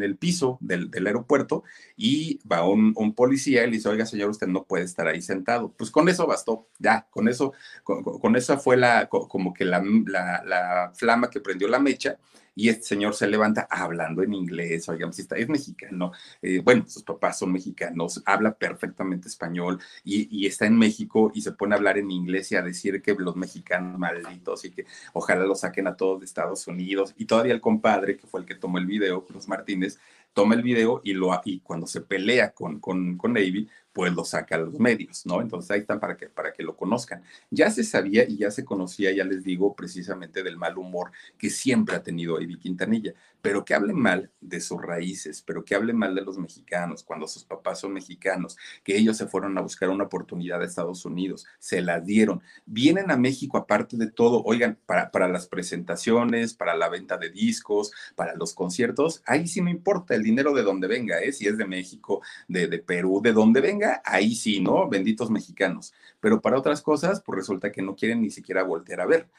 [0.02, 1.64] el piso del, aeropuerto
[1.96, 5.74] y va un, policía y le dice, oiga señor, usted no puede estar ahí sentado.
[5.78, 10.92] Pues con eso bastó, ya, con eso, con, esa fue la, como que la, la
[10.96, 12.18] flama que prendió la mecha
[12.58, 16.86] y este señor se levanta hablando en inglés, oigan, si está, es mexicano, eh, bueno,
[16.88, 21.78] sus papás son mexicanos, habla perfectamente español y, está en México y se pone a
[21.78, 25.86] hablar en inglés y a decir que los mexicanos malditos y que ojalá lo saquen
[25.86, 27.14] a todos de Estados Unidos.
[27.18, 30.00] Y todavía el compadre, que fue el que tomó el video, Cruz Martínez,
[30.34, 34.24] toma el video y, lo, y cuando se pelea con, con, con Navy, pues lo
[34.24, 35.42] saca a los medios, ¿no?
[35.42, 37.24] Entonces ahí están para que, para que lo conozcan.
[37.50, 41.50] Ya se sabía y ya se conocía, ya les digo, precisamente del mal humor que
[41.50, 45.94] siempre ha tenido Ivy Quintanilla, pero que hable mal de sus raíces, pero que hable
[45.94, 49.90] mal de los mexicanos, cuando sus papás son mexicanos, que ellos se fueron a buscar
[49.90, 54.78] una oportunidad a Estados Unidos, se la dieron, vienen a México aparte de todo, oigan,
[54.86, 59.72] para, para las presentaciones, para la venta de discos, para los conciertos, ahí sí me
[59.72, 61.32] importa el dinero de donde venga, ¿eh?
[61.32, 64.88] si es de México, de, de Perú, de donde venga ahí sí, ¿no?
[64.90, 65.94] Benditos mexicanos.
[66.20, 69.30] Pero para otras cosas, pues resulta que no quieren ni siquiera voltear a ver.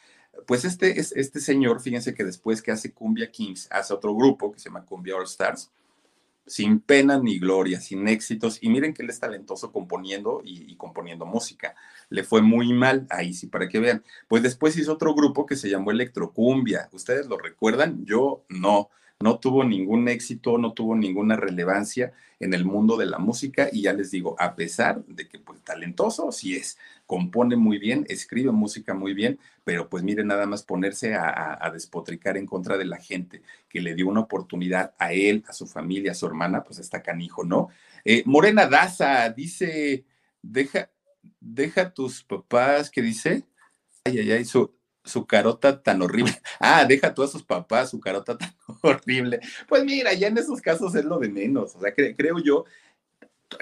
[0.46, 4.58] Pues este, este señor, fíjense que después que hace Cumbia Kings, hace otro grupo que
[4.58, 5.70] se llama Cumbia All Stars,
[6.46, 8.58] sin pena ni gloria, sin éxitos.
[8.62, 11.74] Y miren que él es talentoso componiendo y, y, componiendo música.
[12.08, 14.02] Le fue muy mal, ahí sí, para que vean.
[14.28, 16.88] Pues después hizo otro grupo que se llamó Electrocumbia.
[16.92, 18.04] ¿Ustedes lo recuerdan?
[18.06, 18.88] Yo no
[19.20, 23.82] no tuvo ningún éxito, no tuvo ninguna relevancia en el mundo de la música y
[23.82, 28.52] ya les digo, a pesar de que pues talentoso sí es, compone muy bien, escribe
[28.52, 32.98] música muy bien, pero pues mire nada más ponerse a, despotricar en contra de la
[32.98, 36.78] gente que le dio una oportunidad a él, a su familia, a su hermana, pues
[36.78, 37.68] está canijo, ¿no?
[38.04, 40.04] Eh, Morena Daza dice,
[40.40, 40.90] deja,
[41.40, 43.44] deja tus papás, ¿qué dice?
[44.04, 44.77] Ay, ay, ay, su,
[45.08, 46.34] su carota tan horrible.
[46.60, 49.40] Ah, deja tú a sus papás, su carota tan horrible.
[49.68, 51.74] Pues mira, ya en esos casos es lo de menos.
[51.76, 52.64] O sea, creo yo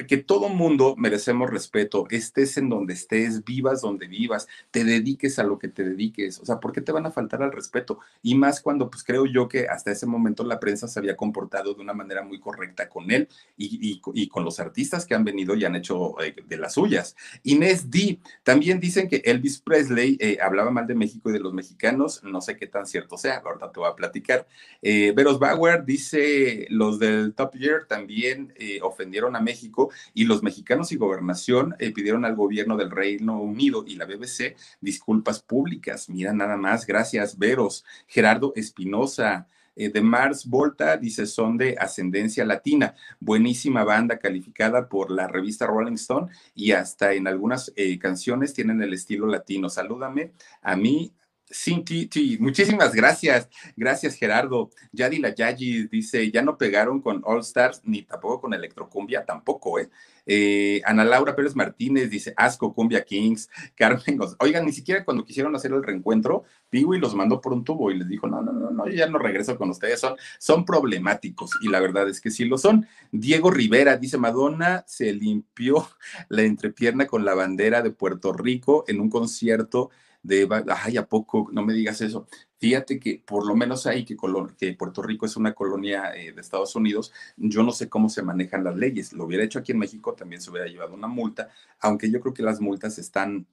[0.09, 5.45] que todo mundo merecemos respeto, estés en donde estés, vivas donde vivas, te dediques a
[5.45, 8.01] lo que te dediques, o sea, ¿por qué te van a faltar al respeto?
[8.23, 11.75] Y más cuando, pues creo yo que hasta ese momento la prensa se había comportado
[11.75, 15.65] de una manera muy correcta con él y, con los artistas que han venido y
[15.65, 17.17] han hecho eh, de las suyas.
[17.45, 21.53] Inés D, también dicen que Elvis Presley eh, hablaba mal de México y de los
[21.53, 24.47] mexicanos, no sé qué tan cierto sea, ahorita te voy a platicar.
[24.83, 29.76] Eh, Veros Bauer dice, los del Top Year también ofendieron a México
[30.15, 34.57] y los mexicanos y gobernación eh, pidieron al gobierno del Reino Unido y la BBC
[34.81, 36.09] disculpas públicas.
[36.09, 37.85] Mira nada más, gracias, Veros.
[38.07, 39.47] Gerardo Espinosa.
[39.79, 45.67] Eh, de Mars Volta dice son de ascendencia latina, buenísima banda calificada por la revista
[45.67, 49.69] Rolling Stone y hasta en algunas eh, canciones tienen el estilo latino.
[49.69, 51.13] Salúdame a mí,
[51.49, 53.49] Cinti, muchísimas gracias.
[53.77, 54.71] Gracias, Gerardo.
[54.91, 59.79] Yadi la Yayi dice: Ya no pegaron con All Stars ni tampoco con Electrocumbia, tampoco,
[59.79, 59.89] ¿eh?
[60.27, 60.83] ¿eh?
[60.85, 63.49] Ana Laura Pérez Martínez dice: Asco, Cumbia Kings.
[63.77, 67.93] Carmen, oigan, ni siquiera cuando quisieron hacer el reencuentro, Piwi los mandó por un tubo
[67.93, 70.01] y les dijo: No, no, no, no, yo ya no regreso con ustedes.
[70.01, 72.89] Son, son problemáticos y la verdad es que sí lo son.
[73.13, 75.89] Diego Rivera dice: Madonna se limpió
[76.29, 79.91] la entrepierna con la bandera de Puerto Rico en un concierto
[80.27, 81.49] de, ay, ¿a poco?
[81.53, 82.27] No me digas eso.
[82.59, 84.17] Fíjate que por lo menos ahí que,
[84.59, 88.23] que Puerto Rico es una colonia eh, de Estados Unidos, yo no sé cómo se
[88.23, 89.13] manejan las leyes.
[89.13, 92.35] Lo hubiera hecho aquí en México, también se hubiera llevado una multa, aunque yo creo
[92.35, 93.47] que las multas están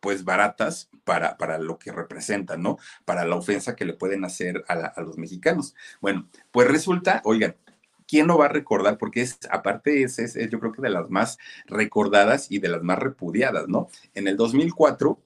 [0.00, 2.78] pues baratas para, para lo que representan, ¿no?
[3.06, 5.74] Para la ofensa que le pueden hacer a, a los mexicanos.
[6.00, 7.56] Bueno, pues resulta, oigan,
[8.06, 8.98] ¿quién no va a recordar?
[8.98, 12.82] Porque es, aparte, es, es, yo creo que de las más recordadas y de las
[12.82, 13.88] más repudiadas, ¿no?
[14.14, 15.18] En el 2004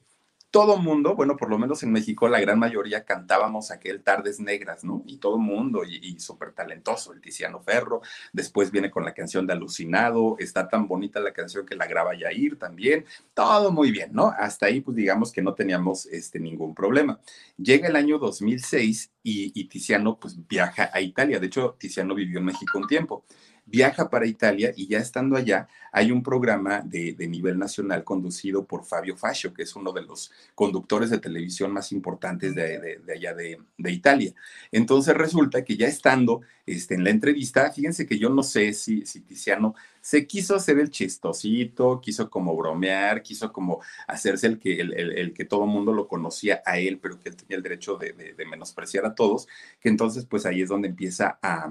[0.51, 4.83] todo mundo, bueno, por lo menos en México, la gran mayoría cantábamos aquel Tardes Negras,
[4.83, 5.03] ¿no?
[5.07, 8.01] Y todo mundo, y, súper talentoso, el Tiziano Ferro.
[8.33, 12.15] Después viene con la canción de Alucinado, está tan bonita la canción que la graba
[12.15, 13.05] Yair también.
[13.35, 14.33] Todo muy bien, ¿no?
[14.39, 17.21] Hasta ahí, pues digamos que no teníamos este, ningún problema.
[17.59, 21.39] Llega el año 2006 y, y Tiziano, pues viaja a Italia.
[21.39, 23.25] De hecho, Tiziano vivió en México un tiempo
[23.70, 28.85] viaja para Italia y ya estando allá hay un programa de, nivel nacional conducido por
[28.85, 33.59] Fabio Fascio, que es uno de los conductores de televisión más importantes de, allá de,
[33.90, 34.33] Italia.
[34.70, 39.04] Entonces resulta que ya estando este, en la entrevista, fíjense que yo no sé si,
[39.07, 44.81] si Tiziano se quiso hacer el chistosito, quiso como bromear, quiso como hacerse el que,
[44.81, 47.97] el, que todo el mundo lo conocía a él, pero que él tenía el derecho
[47.97, 49.47] de, menospreciar a todos,
[49.81, 51.69] que entonces pues ahí es donde empieza a,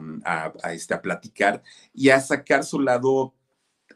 [0.64, 1.64] a, este, a platicar
[1.94, 3.34] y a sacar su lado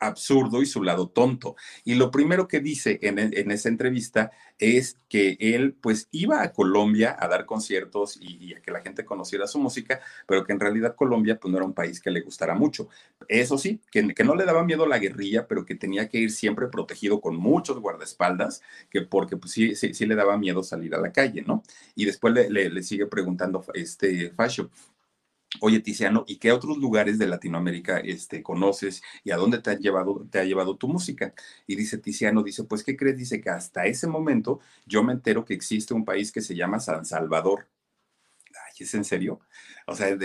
[0.02, 1.56] absurdo y su lado tonto.
[1.86, 3.20] Y lo primero que dice en,
[3.52, 8.72] esa entrevista es que él pues iba a Colombia a dar conciertos y, a que
[8.72, 12.02] la gente conociera su música, pero que en realidad Colombia pues no era un país
[12.02, 12.90] que le gustara mucho.
[13.28, 16.68] Eso sí, que, no le daba miedo la guerrilla, pero que tenía que ir siempre
[16.68, 21.12] protegido con muchos guardaespaldas, que porque pues sí, sí, le daba miedo salir a la
[21.12, 21.64] calle, ¿no?
[21.96, 24.70] Y después le, le sigue preguntando este Fascio,
[25.60, 29.78] Oye, Tiziano, ¿y qué otros lugares de Latinoamérica este, conoces y a dónde te ha,
[29.78, 31.34] llevado, te ha llevado tu música?
[31.68, 33.18] Y dice Tiziano, dice, pues, ¿qué crees?
[33.18, 36.80] Dice que hasta ese momento yo me entero que existe un país que se llama
[36.80, 37.68] San Salvador.
[38.50, 39.42] Ay, ¿es en serio?
[39.88, 40.18] O sea,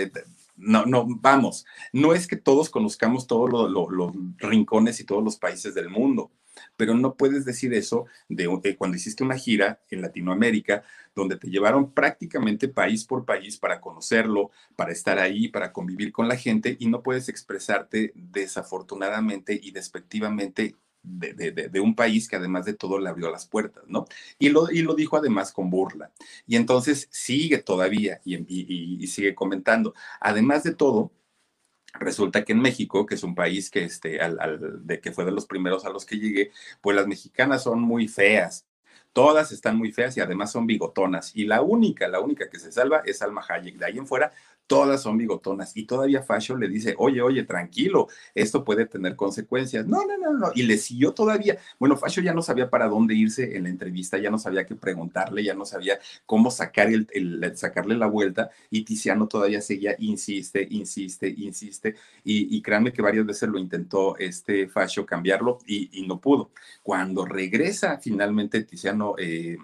[0.55, 5.75] no, no, vamos, no es que todos conozcamos todos los rincones y todos los países
[5.75, 6.31] del mundo
[6.75, 10.83] pero no puedes decir eso de, cuando hiciste una gira en Latinoamérica,
[11.15, 16.27] donde te llevaron prácticamente país por país para conocerlo, para estar ahí, para convivir con
[16.27, 22.73] la gente, y no puedes expresarte desafortunadamente y despectivamente de, un país que además de
[22.73, 24.05] todo le abrió las puertas, ¿no?
[24.39, 26.11] Y lo, y lo dijo además con burla.
[26.45, 29.93] Y entonces sigue todavía y sigue comentando.
[30.19, 31.11] Además de todo,
[31.99, 35.31] Resulta que en México, que es un país que, este, al, de que fue de
[35.31, 38.65] los primeros a los que llegué, pues las mexicanas son muy feas.
[39.13, 41.35] Todas están muy feas y además son bigotonas.
[41.35, 43.77] Y la única, la única que se salva es Alma Hayek.
[43.77, 44.31] De ahí en fuera,
[44.67, 49.87] todas son bigotonas y todavía Fashion le dice, oye, oye, tranquilo, esto puede tener consecuencias.
[49.87, 50.51] No, no, no, no.
[50.53, 51.57] Y le siguió todavía.
[51.79, 54.75] Bueno, Fashion ya no sabía para dónde irse en la entrevista, ya no sabía qué
[54.75, 60.67] preguntarle, ya no sabía cómo sacar el, sacarle la vuelta y Tiziano todavía seguía, insiste,
[60.69, 61.95] insiste, insiste.
[62.23, 66.51] Y, y créanme que varias veces lo intentó este Fashion cambiarlo y, no pudo.
[66.83, 69.57] Cuando regresa finalmente Tiziano eh,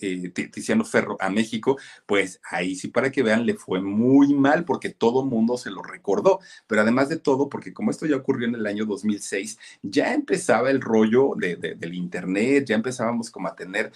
[0.00, 4.64] eh, Tiziano Ferro a México, pues ahí sí para que vean le fue muy mal
[4.64, 8.48] porque todo mundo se lo recordó, pero además de todo, porque como esto ya ocurrió
[8.48, 13.56] en el año 2006, ya empezaba el rollo de, del Internet, ya empezábamos como a
[13.56, 13.92] tener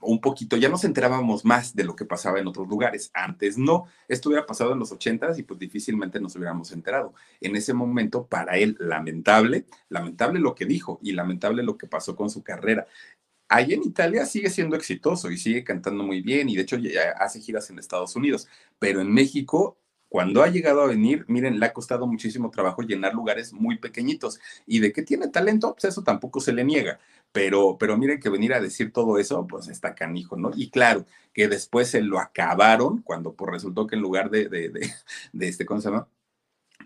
[0.00, 3.10] un poquito, ya nos enterábamos más de lo que pasaba en otros lugares.
[3.14, 7.14] Antes no, esto hubiera pasado en los ochentas y pues difícilmente nos hubiéramos enterado.
[7.40, 12.14] En ese momento, para él, lamentable, lamentable lo que dijo y lamentable lo que pasó
[12.16, 12.86] con su carrera.
[13.48, 17.12] Ahí en Italia sigue siendo exitoso y sigue cantando muy bien y de hecho ya
[17.18, 21.66] hace giras en Estados Unidos, pero en México cuando ha llegado a venir, miren, le
[21.66, 24.40] ha costado muchísimo trabajo llenar lugares muy pequeñitos.
[24.66, 26.98] Y de que tiene talento, pues eso tampoco se le niega.
[27.30, 30.50] Pero, pero miren que venir a decir todo eso, pues está canijo, ¿no?
[30.56, 34.70] Y claro, que después se lo acabaron cuando pues, resultó que en lugar de, de,
[34.70, 34.90] de,
[35.32, 36.08] de este, ¿cómo se llama?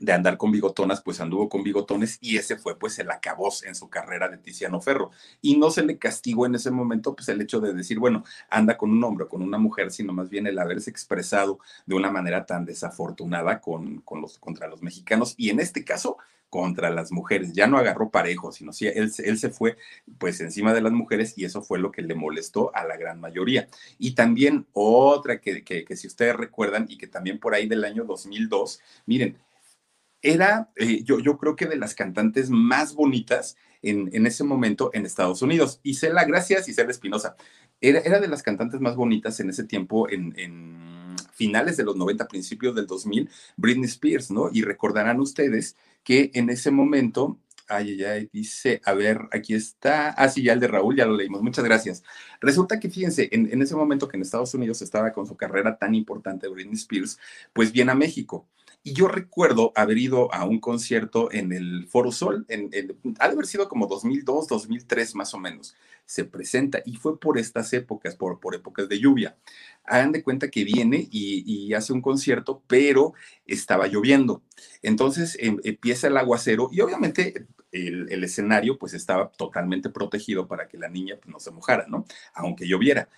[0.03, 3.77] De andar con bigotonas, pues anduvo con bigotones y ese fue pues el acabós en
[3.77, 5.13] su carrera de Tiziano Ferro.
[5.41, 8.77] Y no se le castigó en ese momento pues el hecho de decir, bueno, anda
[8.77, 12.11] con un hombre o con una mujer, sino más bien el haberse expresado de una
[12.11, 16.17] manera tan desafortunada con, con los, contra los mexicanos y en este caso
[16.51, 17.53] contra las mujeres.
[17.53, 19.79] Ya no agarró parejo, sino sí, él, él se fue
[20.19, 23.21] pues encima de las mujeres y eso fue lo que le molestó a la gran
[23.21, 23.69] mayoría.
[23.99, 27.85] Y también otra que, que, que si ustedes recuerdan y que también por ahí del
[27.85, 29.39] año 2002, miren,
[30.23, 34.91] era, eh, yo, yo creo que de las cantantes más bonitas en, en, ese momento
[34.95, 35.81] en Estados Unidos.
[35.83, 37.37] Isela, gracias, Isela Espinosa.
[37.81, 40.33] Era, era de las cantantes más bonitas en ese tiempo, en,
[41.35, 44.49] finales de los 90, principios del 2000, Britney Spears, ¿no?
[44.53, 50.11] Y recordarán ustedes que en ese momento, ay, ay, ay, dice, a ver, aquí está,
[50.11, 52.05] ah, sí, ya el de Raúl, ya lo leímos, muchas gracias.
[52.41, 55.77] Resulta que, fíjense, en, en ese momento que en Estados Unidos estaba con su carrera
[55.79, 57.19] tan importante Britney Spears,
[57.53, 58.47] pues viene a México
[58.85, 62.71] Y yo recuerdo haber ido a un concierto en el Foro Sol, en,
[63.21, 65.77] ha de haber sido como 2002, 2003 más o menos.
[66.05, 69.37] Se presenta y fue por estas épocas, por, épocas de lluvia.
[69.85, 73.15] Hagan de cuenta que viene y, hace un concierto, pero
[73.47, 74.43] estaba lloviendo.
[74.83, 80.77] Entonces em, empieza el aguacero y obviamente el, escenario pues estaba totalmente protegido para que
[80.77, 82.05] la niña pues, no se mojara, ¿no?
[82.35, 83.09] Aunque lloviera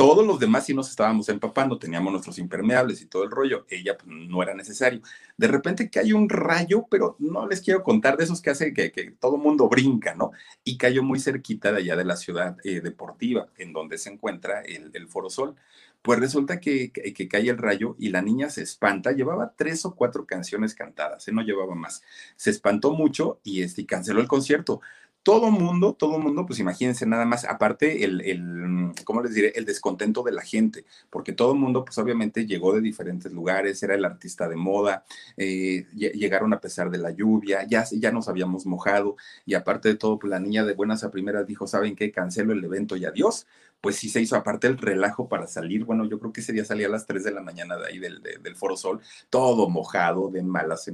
[0.00, 3.66] todos los demás sí nos estábamos empapando, teníamos nuestros impermeables y todo el rollo.
[3.68, 5.02] Ella pues, no era necesario.
[5.36, 8.72] De repente que hay un rayo, pero no les quiero contar de esos que hace
[8.72, 10.30] que, que todo mundo brinca, ¿no?
[10.64, 14.62] Y cayó muy cerquita de allá de la ciudad eh, deportiva, en donde se encuentra
[14.62, 15.54] el, el Foro Sol.
[16.00, 19.12] Pues resulta que, que, cae el rayo y la niña se espanta.
[19.12, 21.32] Llevaba tres o cuatro canciones cantadas, ¿eh?
[21.32, 22.02] no llevaba más.
[22.36, 24.80] Se espantó mucho y, este, canceló el concierto
[25.22, 29.52] todo mundo, todo mundo, pues imagínense nada más, aparte el, el, ¿cómo les diré?
[29.54, 33.94] El descontento de la gente, porque todo mundo, pues obviamente llegó de diferentes lugares, era
[33.94, 35.04] el artista de moda,
[35.36, 39.96] eh, llegaron a pesar de la lluvia, ya, ya nos habíamos mojado, y aparte de
[39.96, 42.10] todo, pues la niña de buenas a primeras dijo, ¿saben qué?
[42.10, 43.46] Cancelo el evento y adiós,
[43.80, 45.84] pues sí se hizo aparte el relajo para salir.
[45.84, 47.98] Bueno, yo creo que ese día salía a las 3 de la mañana de ahí
[47.98, 50.90] del, del Foro Sol, todo mojado, de malas,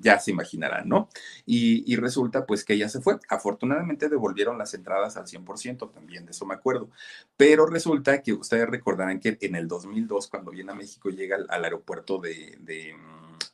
[0.00, 1.08] ya se imaginarán, ¿no?
[1.46, 3.18] Y, y, resulta pues que ella se fue.
[3.28, 6.90] Afortunadamente devolvieron las entradas al 100%, también de eso me acuerdo.
[7.36, 11.64] Pero resulta que ustedes recordarán que en el 2002, cuando viene a México, llega al,
[11.64, 12.94] aeropuerto de, de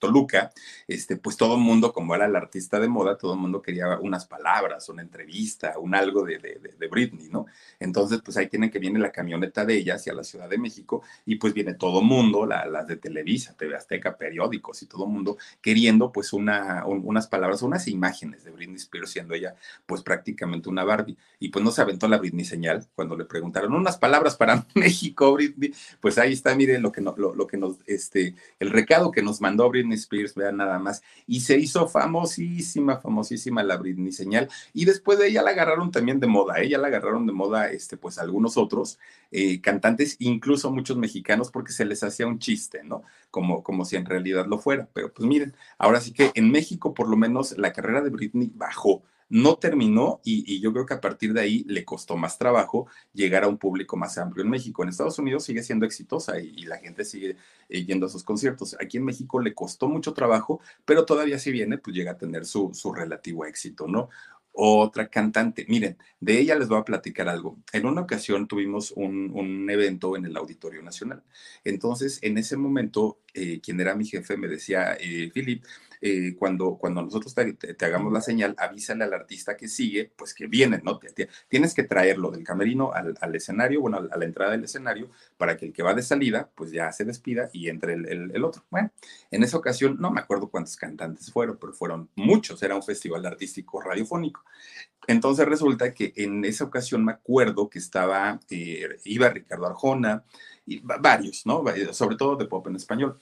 [0.00, 0.50] Toluca,
[0.88, 3.98] este, pues todo el mundo, como era el artista de moda, todo el mundo quería
[4.00, 7.46] unas palabras, una entrevista, un algo de, de, Britney, ¿no?
[7.78, 11.02] Entonces, pues ahí tienen que viene la camioneta de ella hacia la Ciudad de México
[11.24, 15.10] y pues viene todo el mundo, las de Televisa, TV Azteca, periódicos y todo el
[15.10, 19.54] mundo queriendo pues una, unas palabras, unas imágenes de Britney Spears siendo ella
[19.86, 21.16] pues prácticamente una Barbie.
[21.38, 25.32] Y pues no se aventó la Britney señal cuando le preguntaron unas palabras para México,
[25.34, 25.72] Britney.
[26.00, 29.22] Pues ahí está, miren lo que, no, lo, lo que nos, este, el recado que
[29.22, 34.48] nos mandó Britney Spears, vean nada más, y se hizo famosísima, famosísima la Britney señal,
[34.72, 37.96] y después de ella la agarraron también de moda, ella la agarraron de moda, este,
[37.96, 38.98] pues algunos otros
[39.30, 43.02] eh, cantantes, incluso muchos mexicanos, porque se les hacía un chiste, ¿no?
[43.30, 46.94] Como, como si en realidad lo fuera, pero pues miren, ahora sí que en México
[46.94, 51.00] por lo menos la carrera de Britney bajó, no terminó y, yo creo que a
[51.00, 54.82] partir de ahí le costó más trabajo llegar a un público más amplio en México.
[54.82, 57.36] En Estados Unidos sigue siendo exitosa y, la gente sigue
[57.68, 58.76] eh, yendo a sus conciertos.
[58.80, 62.44] Aquí en México le costó mucho trabajo, pero todavía si viene, pues llega a tener
[62.44, 64.10] su, su relativo éxito, ¿no?
[64.52, 65.64] otra cantante.
[65.68, 67.58] Miren, de ella les voy a platicar algo.
[67.72, 71.22] En una ocasión tuvimos un, un evento en el Auditorio Nacional.
[71.64, 75.64] Entonces, en ese momento, eh, quien era mi jefe me decía, eh, Philip,
[76.02, 80.46] eh, cuando, cuando nosotros te, hagamos la señal, avísale al artista que sigue, pues que
[80.46, 80.98] viene, ¿no?
[81.48, 85.58] tienes que traerlo del camerino al, al escenario, bueno, a la entrada del escenario, para
[85.58, 88.44] que el que va de salida, pues ya se despida y entre el, el, el,
[88.44, 88.64] otro.
[88.70, 88.90] Bueno,
[89.30, 93.26] en esa ocasión, no me acuerdo cuántos cantantes fueron, pero fueron muchos, era un festival
[93.26, 94.42] artístico radiofónico.
[95.06, 100.24] Entonces resulta que en esa ocasión me acuerdo que estaba, eh, iba Ricardo Arjona,
[100.78, 101.64] varios, ¿no?
[101.92, 103.20] Sobre todo de pop en español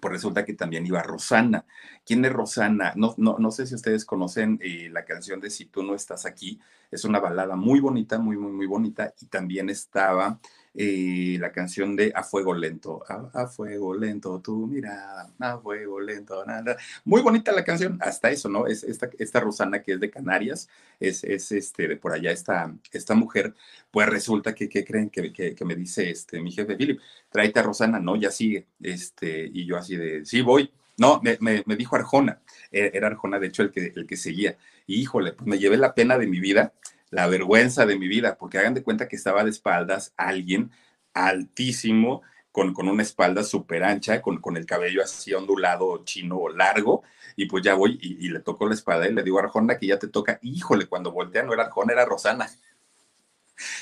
[0.00, 1.64] pues resulta que también iba Rosana.
[2.04, 2.92] ¿Quién es Rosana?
[2.96, 6.26] No, no, no sé si ustedes conocen eh, la canción de Si tú no estás
[6.26, 6.60] aquí.
[6.90, 9.14] Es una balada muy bonita, muy, muy, muy bonita.
[9.20, 10.40] Y también estaba
[10.78, 13.02] eh, la canción de A Fuego Lento.
[13.08, 16.76] A, Fuego Lento, tu mirada, a Fuego Lento, nada.
[17.04, 18.66] Muy bonita la canción, hasta eso, ¿no?
[18.66, 20.68] Es esta, esta Rosana que es de Canarias,
[21.00, 23.54] es, es este, de por allá esta, esta mujer,
[23.90, 25.08] pues resulta que, ¿qué creen?
[25.08, 28.66] Que, que, me dice este, mi jefe Philip, tráete a Rosana, no, ya sigue.
[28.82, 30.70] Este, y yo así de, sí, voy.
[30.98, 34.16] No, me, me, me, dijo Arjona, e, era Arjona, de hecho, el que, el que
[34.16, 34.56] seguía.
[34.86, 36.72] Y híjole, pues me llevé la pena de mi vida
[37.10, 40.70] la vergüenza de mi vida, porque hagan de cuenta que estaba de espaldas alguien
[41.14, 47.02] altísimo, con, con una espalda súper ancha, con, con, el cabello así ondulado, chino, largo,
[47.36, 49.98] y pues ya voy y, le toco la espalda y le digo Arjona que ya
[49.98, 52.48] te toca, híjole, cuando voltea no era Arjona, era Rosana.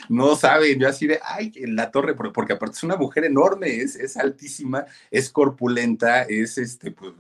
[0.09, 3.79] No saben, yo así de, ay, en la torre, porque aparte es una mujer enorme,
[3.79, 7.13] es, es altísima, es corpulenta, es este, pues,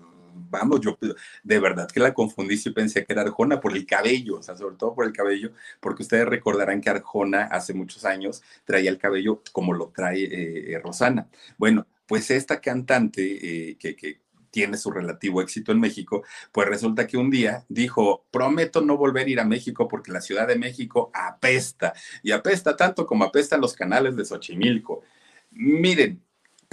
[0.54, 0.96] vamos, yo
[1.42, 4.56] de verdad que la confundí y pensé que era Arjona por el cabello, o sea,
[4.56, 8.98] sobre todo por el cabello, porque ustedes recordarán que Arjona hace muchos años traía el
[8.98, 11.28] cabello como lo trae eh, eh, Rosana.
[11.58, 17.08] Bueno, pues esta cantante eh, que, que tiene su relativo éxito en México, pues resulta
[17.08, 20.56] que un día dijo, prometo no volver a ir a México porque la Ciudad de
[20.56, 25.02] México apesta, y apesta tanto como apestan los canales de Xochimilco.
[25.50, 26.23] Miren,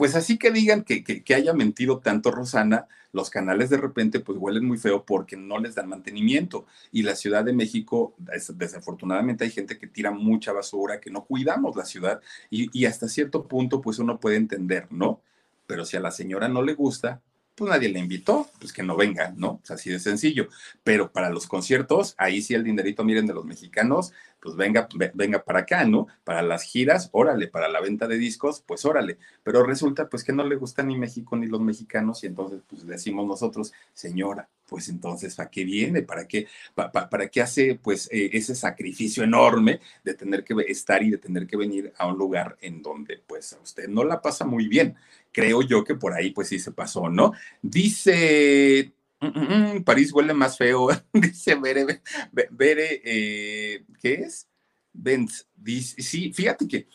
[0.02, 4.36] pues así que digan que, que, haya mentido tanto Rosana, los canales de repente pues
[4.40, 6.66] huelen muy feo porque no les dan mantenimiento.
[6.92, 11.76] Y la Ciudad de México, desafortunadamente hay gente que tira mucha basura, que no cuidamos
[11.76, 15.22] la ciudad y, hasta cierto punto pues uno puede entender, ¿no?
[15.68, 17.22] Pero si a la señora no le gusta,
[17.54, 19.62] pues nadie le invitó, pues que no venga, ¿no?
[19.64, 20.48] Es así de sencillo.
[20.84, 25.44] Pero para los conciertos, ahí sí el dinerito, miren, de los mexicanos, pues venga, venga
[25.44, 26.08] para acá, ¿no?
[26.24, 29.20] Para las giras, órale, para la venta de discos, pues órale.
[29.44, 32.86] Pero resulta pues que no le gusta ni México ni los mexicanos y entonces pues
[32.86, 36.02] decimos nosotros, señora, pues entonces, ¿para qué viene?
[36.02, 41.12] ¿Para qué, para qué hace pues eh, ese sacrificio enorme de tener que estar y
[41.12, 44.46] de tener que venir a un lugar en donde pues a usted no la pasa
[44.46, 44.96] muy bien?
[45.32, 47.34] Creo yo que por ahí pues sí se pasó, ¿no?
[47.62, 54.50] Dice Mm, mm, París huele más feo, dice Bere eh, ¿qué es?
[54.94, 56.88] Benz, dice, sí, fíjate que,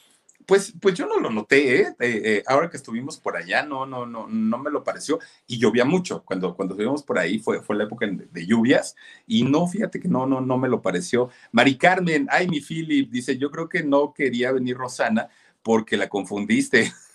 [0.44, 1.96] pues, pues yo no lo noté, ¿eh?
[2.00, 2.42] Eh, ¿eh?
[2.46, 6.24] ahora que estuvimos por allá, no, no, no, no me lo pareció, y llovía mucho,
[6.24, 8.96] cuando, cuando estuvimos por ahí fue, fue la época de, lluvias,
[9.26, 11.30] y no, fíjate que no, no, no me lo pareció.
[11.52, 15.28] Mari Carmen, ay, mi Philip, dice, yo creo que no quería venir Rosana
[15.62, 16.92] porque la confundiste.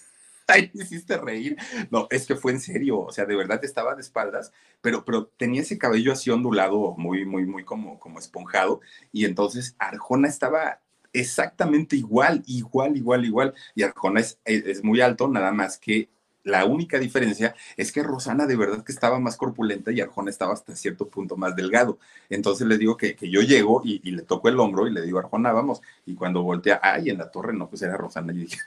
[0.51, 1.57] Ay, me hiciste reír.
[1.89, 5.27] No, es que fue en serio, o sea, de verdad estaba de espaldas, pero, pero
[5.37, 8.81] tenía ese cabello así ondulado, muy, muy, muy como, como esponjado,
[9.11, 10.81] y entonces Arjona estaba
[11.13, 16.09] exactamente igual, igual, igual, igual, y Arjona es, es muy alto, nada más que
[16.43, 20.53] la única diferencia es que Rosana de verdad que estaba más corpulenta y Arjona estaba
[20.53, 21.99] hasta cierto punto más delgado.
[22.29, 25.03] Entonces le digo que, que yo llego y, y, le toco el hombro y le
[25.03, 25.81] digo, Arjona, vamos.
[26.05, 28.33] Y cuando voltea, ay, en la torre, no, pues era Rosana.
[28.33, 28.57] Y dije,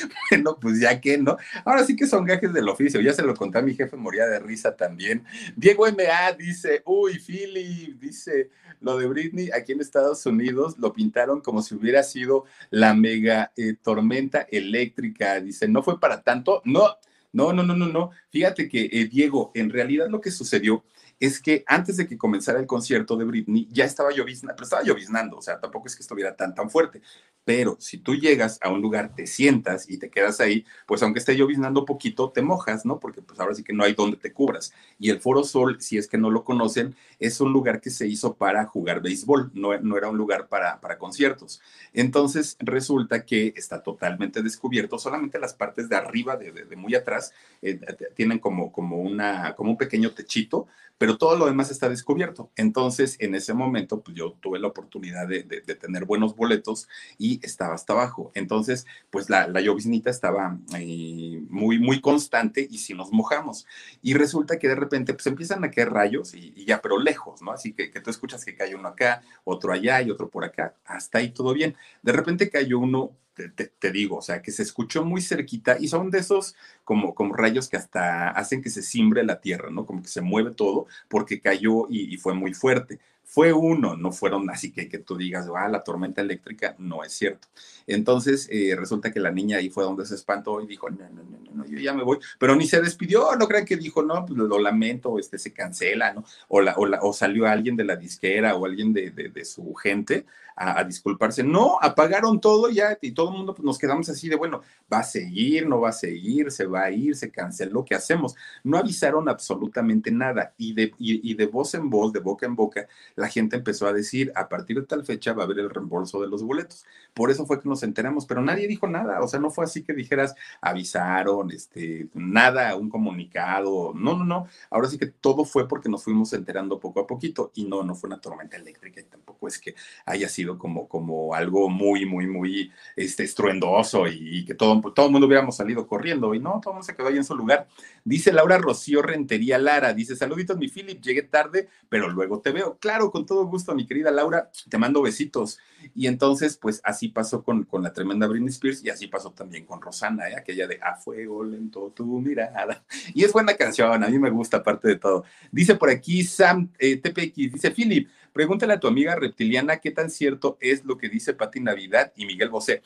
[0.30, 1.36] bueno, pues ya que, ¿no?
[1.64, 4.26] Ahora sí que son gajes del oficio, ya se lo conté a mi jefe, moría
[4.26, 5.24] de risa también.
[5.56, 11.40] Diego MA dice, uy, Philip, dice, lo de Britney aquí en Estados Unidos lo pintaron
[11.40, 16.96] como si hubiera sido la mega eh, tormenta eléctrica, dice, no fue para tanto, no,
[17.32, 18.10] no, no, no, no, no.
[18.30, 20.84] Fíjate que, eh, Diego, en realidad lo que sucedió
[21.18, 24.82] es que antes de que comenzara el concierto de Britney ya estaba lloviznando, pero estaba
[24.82, 27.02] lloviznando, o sea, tampoco es que estuviera tan, tan fuerte.
[27.44, 31.18] Pero si tú llegas a un lugar, te sientas y te quedas ahí, pues aunque
[31.18, 32.98] esté lloviznando poquito, te mojas, ¿no?
[32.98, 34.72] Porque pues ahora sí que no hay donde te cubras.
[34.98, 38.06] Y el Foro Sol, si es que no lo conocen, es un lugar que se
[38.06, 41.60] hizo para jugar béisbol, no, no era un lugar para, para conciertos.
[41.92, 47.32] Entonces resulta que está totalmente descubierto, solamente las partes de arriba, de, de, muy atrás,
[47.62, 47.80] eh,
[48.14, 50.66] tienen como, como, una, como un pequeño techito,
[50.98, 52.50] pero todo lo demás está descubierto.
[52.56, 56.88] Entonces, en ese momento, pues yo tuve la oportunidad de, de, de tener buenos boletos
[57.18, 58.30] y estaba hasta abajo.
[58.34, 63.66] Entonces, pues la, la lloviznita estaba eh, muy, muy constante y si nos mojamos.
[64.02, 67.52] Y resulta que de repente, pues empiezan a caer rayos y, ya, pero lejos, ¿no?
[67.52, 70.74] Así que, que, tú escuchas que cae uno acá, otro allá y otro por acá.
[70.84, 71.76] Hasta ahí todo bien.
[72.02, 76.10] De repente cayó uno te, digo, o sea, que se escuchó muy cerquita y son
[76.10, 76.54] de esos
[76.84, 79.86] como, como rayos que hasta hacen que se simbre la tierra, ¿no?
[79.86, 83.00] Como que se mueve todo porque cayó y fue muy fuerte
[83.34, 87.12] fue uno, no fueron así que, que tú digas, ah, la tormenta eléctrica, no es
[87.14, 87.48] cierto.
[87.84, 91.24] Entonces, eh, resulta que la niña ahí fue donde se espantó y dijo, no, no,
[91.24, 94.24] no, no, yo ya me voy, pero ni se despidió, no crean que dijo, no,
[94.24, 96.24] pues lo lamento, este se cancela, ¿no?
[96.46, 99.44] O, la, o, la, o salió alguien de la disquera o alguien de, de, de
[99.44, 100.26] su gente
[100.56, 101.42] a, disculparse.
[101.42, 104.98] No, apagaron todo ya y todo el mundo pues, nos quedamos así de, bueno, va
[104.98, 108.34] a seguir, no va a seguir, se va a ir, se canceló, ¿qué hacemos?
[108.62, 112.56] No avisaron absolutamente nada y de, y, y de voz en voz, de boca en
[112.56, 115.70] boca, la gente empezó a decir, a partir de tal fecha va a haber el
[115.70, 116.84] reembolso de los boletos.
[117.14, 119.82] Por eso fue que nos enteramos, pero nadie dijo nada, o sea, no fue así
[119.82, 125.68] que dijeras, avisaron, este, nada, un comunicado, no, no, no, ahora sí que todo fue
[125.68, 129.04] porque nos fuimos enterando poco a poquito y no, no fue una tormenta eléctrica y
[129.04, 129.74] tampoco es que
[130.06, 135.12] haya sido como, como algo muy, muy, muy este, estruendoso y, que todo, todo el
[135.12, 137.66] mundo hubiéramos salido corriendo y no, todo mundo se quedó ahí en su lugar.
[138.04, 142.76] Dice Laura Rocío Rentería Lara, dice, saluditos mi Philip, llegué tarde, pero luego te veo.
[142.78, 145.58] Claro, con todo gusto, mi querida Laura, te mando besitos.
[145.94, 149.64] Y entonces, pues así pasó con, con la tremenda Britney Spears y así pasó también
[149.64, 150.36] con Rosana, ¿eh?
[150.36, 152.84] aquella de A Fuego Lento tu mirada.
[153.14, 155.24] Y es buena canción, a mí me gusta, aparte de todo.
[155.50, 160.10] Dice por aquí Sam eh, TPX, dice Philip, pregúntale a tu amiga reptiliana qué tan
[160.10, 162.82] cierto es lo que dice Pati Navidad y Miguel Bosé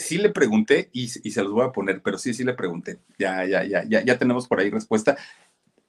[0.00, 2.98] sí le pregunté y, y, se los voy a poner, pero sí, sí le pregunté.
[3.18, 5.16] Ya, ya, ya, ya, ya tenemos por ahí respuesta.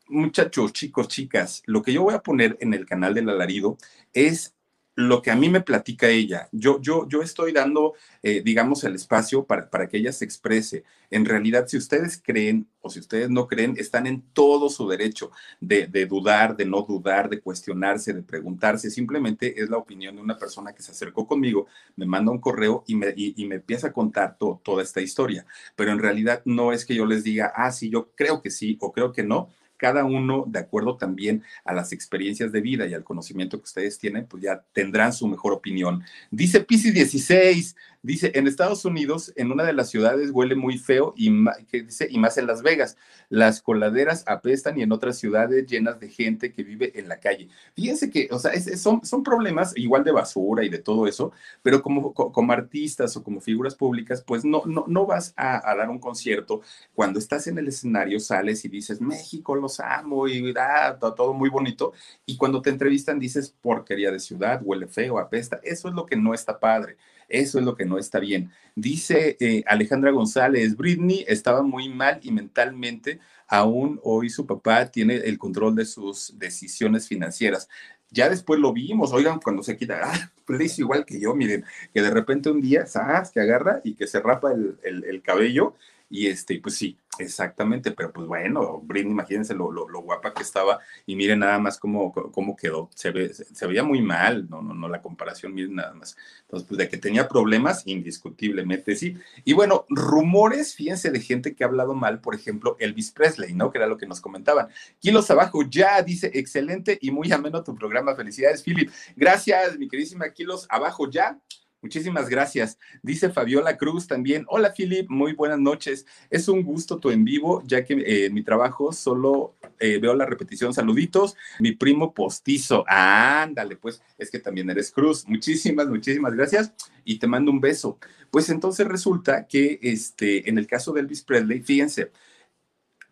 [0.08, 3.78] Muchachos, chicos, chicas, lo que yo voy a poner en el canal del alarido
[4.14, 4.54] es
[4.96, 6.50] lo que a mí me platica ella.
[6.52, 10.84] Yo, yo, yo estoy dando, eh, digamos, el espacio para, para, que ella se exprese.
[11.10, 15.32] En realidad, si ustedes creen o si ustedes no creen, están en todo su derecho
[15.60, 18.90] de, dudar, de no dudar, de cuestionarse, de preguntarse.
[18.90, 22.84] Simplemente es la opinión de una persona que se acercó conmigo, me manda un correo
[22.88, 25.46] y me, y me empieza a contar to, toda esta historia.
[25.76, 28.78] Pero en realidad no es que yo les diga, ah, sí, yo creo que sí
[28.82, 29.50] o creo que no
[29.82, 33.98] cada uno, de acuerdo también a las experiencias de vida y al conocimiento que ustedes
[33.98, 36.04] tienen, pues ya tendrán su mejor opinión.
[36.30, 41.14] Dice Pisces 16, Dice, en Estados Unidos, en una de las ciudades huele muy feo
[41.16, 41.32] y,
[41.70, 42.98] que dice, y más en Las Vegas.
[43.30, 47.50] Las coladeras apestan y en otras ciudades llenas de gente que vive en la calle.
[47.76, 51.32] Fíjense que, o sea, son, son problemas igual de basura y de todo eso,
[51.62, 55.90] pero como, como artistas o como figuras públicas, pues no, no, no vas a, dar
[55.90, 56.62] un concierto.
[56.96, 61.50] Cuando estás en el escenario, sales y dices, México, los amo y da, todo muy
[61.50, 61.94] bonito.
[62.26, 65.60] Y cuando te entrevistan, dices, porquería de ciudad, huele feo, apesta.
[65.64, 66.98] Eso es lo que no está padre.
[67.32, 68.52] Eso es lo que no está bien.
[68.76, 75.16] Dice eh, Alejandra González, Britney estaba muy mal y mentalmente aún hoy su papá tiene
[75.16, 77.70] el control de sus decisiones financieras.
[78.10, 81.64] Ya después lo vimos, oigan, cuando se quita, ah, pues igual que yo, miren,
[81.94, 83.32] que de repente un día, ¿sabes?
[83.32, 85.76] Que agarra y que se rapa el, el cabello
[86.10, 90.80] y este, pues sí, exactamente, pero pues bueno, Britney, imagínense lo, lo, guapa que estaba
[91.06, 92.90] y miren nada más cómo, cómo quedó.
[92.96, 96.16] Se, ve, se, veía muy mal, no, no, no, la comparación, miren nada más.
[96.44, 99.18] Entonces, pues de que tenía problemas, indiscutiblemente sí.
[99.44, 103.72] Y bueno, rumores, fíjense, de gente que ha hablado mal, por ejemplo, Elvis Presley, ¿no?
[103.72, 104.68] Que era lo que nos comentaban.
[105.00, 108.16] Kilos abajo, ya, dice, excelente y muy ameno tu programa.
[108.16, 108.90] Felicidades, Philip.
[109.16, 111.40] Gracias, mi queridísima Kilos abajo, ya.
[111.82, 112.78] Muchísimas gracias.
[113.02, 114.46] Dice Fabiola Cruz también.
[114.50, 115.10] Hola, Philip.
[115.10, 116.06] Muy buenas noches.
[116.30, 120.14] Es un gusto tu en vivo, ya que eh, en mi trabajo solo eh, veo
[120.14, 120.76] la repetición.
[120.76, 121.36] Saluditos.
[121.60, 122.86] Mi primo postizo.
[122.88, 125.28] ándale, pues es que también eres Cruz.
[125.28, 126.72] Muchísimas, muchísimas gracias
[127.04, 127.98] y te mando un beso.
[128.30, 132.12] Pues entonces resulta que este, en el caso de Elvis Presley, fíjense,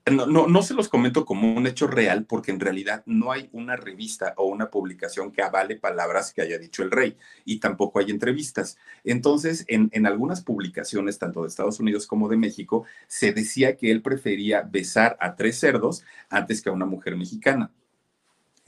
[0.09, 3.75] no, no, se los comento como un hecho real porque en realidad no hay una
[3.75, 8.11] revista o una publicación que avale palabras que haya dicho el rey y tampoco hay
[8.11, 8.77] entrevistas.
[9.03, 13.91] Entonces, en, en algunas publicaciones, tanto de Estados Unidos como de México, se decía que
[13.91, 17.71] él prefería besar a tres cerdos antes que a una mujer mexicana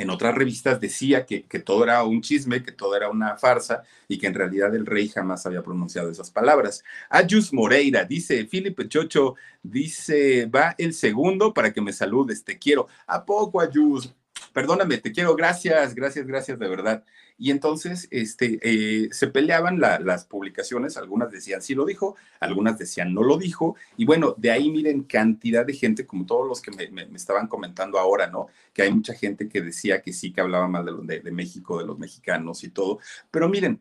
[0.01, 4.17] en otras revistas decía que, todo era un chisme, que todo era una farsa y
[4.17, 6.83] que en realidad el rey jamás había pronunciado esas palabras.
[7.09, 12.87] Ayus Moreira dice, Felipe Chocho dice, va el segundo para que me saludes, te quiero.
[13.05, 14.13] ¿A poco, Ayus?
[14.53, 17.03] Perdóname, te quiero, gracias, gracias, gracias de verdad.
[17.37, 23.13] Y entonces este, eh, se peleaban las publicaciones, algunas decían sí lo dijo, algunas decían
[23.13, 23.75] no lo dijo.
[23.97, 27.97] Y bueno, de ahí miren cantidad de gente, como todos los que me, estaban comentando
[27.97, 28.47] ahora, ¿no?
[28.73, 31.85] Que hay mucha gente que decía que sí, que hablaba mal de, de México, de
[31.85, 32.99] los mexicanos y todo.
[33.31, 33.79] Pero miren,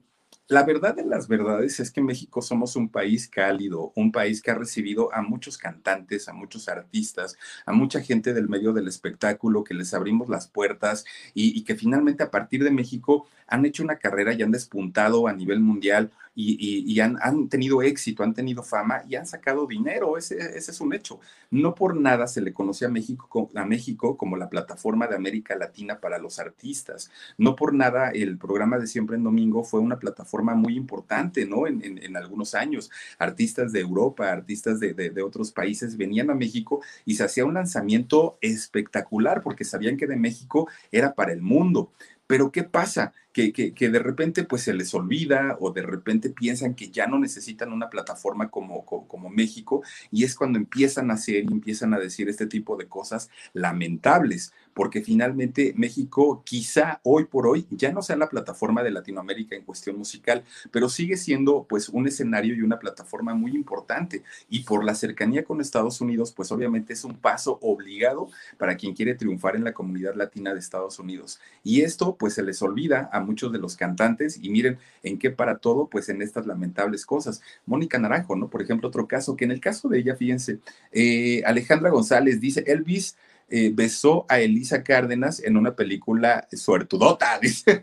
[0.51, 4.51] la verdad de las verdades es que México somos un país cálido, un país que
[4.51, 7.37] ha recibido a muchos cantantes, a muchos artistas,
[7.67, 12.25] a mucha gente del medio del espectáculo, que les abrimos las puertas y, que finalmente
[12.25, 17.01] a partir de México han hecho una carrera y han despuntado a nivel mundial y,
[17.01, 20.17] han, tenido éxito, han tenido fama y han sacado dinero.
[20.17, 21.21] Ese, es un hecho.
[21.51, 25.57] No por nada se le conoce a México, a México como la plataforma de América
[25.57, 27.11] Latina para los artistas.
[27.37, 31.66] No por nada el programa de Siempre en Domingo fue una plataforma muy importante, ¿no?
[31.66, 32.91] En, algunos años.
[33.18, 37.55] Artistas de Europa, artistas de, de otros países venían a México y se hacía un
[37.55, 41.93] lanzamiento espectacular porque sabían que de México era para el mundo.
[42.26, 43.12] Pero ¿qué pasa?
[43.33, 47.72] Que, de repente pues se les olvida o de repente piensan que ya no necesitan
[47.72, 52.28] una plataforma como, como, México y es cuando empiezan a hacer y empiezan a decir
[52.28, 58.16] este tipo de cosas lamentables, porque finalmente México quizá hoy por hoy ya no sea
[58.16, 62.81] la plataforma de Latinoamérica en cuestión musical, pero sigue siendo pues un escenario y una
[62.81, 67.59] plataforma muy importante y por la cercanía con Estados Unidos pues obviamente es un paso
[67.62, 68.28] obligado
[68.59, 72.43] para quien quiere triunfar en la comunidad latina de Estados Unidos y esto pues se
[72.43, 76.23] les olvida a muchos de los cantantes y miren en qué para todo, pues en
[76.23, 77.41] estas lamentables cosas.
[77.66, 78.49] Mónica Naranjo, ¿no?
[78.49, 80.59] Por ejemplo, otro caso, que en el caso de ella, fíjense,
[80.93, 83.16] eh, Alejandra González dice, Elvis
[83.49, 87.81] eh, besó a Elisa Cárdenas en una película suertudota, dice.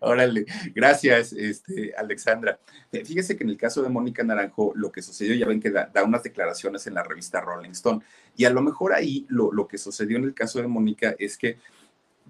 [0.00, 2.58] Órale, gracias, este, Alexandra.
[2.90, 5.70] Eh, fíjese que en el caso de Mónica Naranjo, lo que sucedió, ya ven que
[5.70, 8.02] da, unas declaraciones en la revista Rolling Stone,
[8.36, 11.38] y a lo mejor ahí lo, lo que sucedió en el caso de Mónica es
[11.38, 11.58] que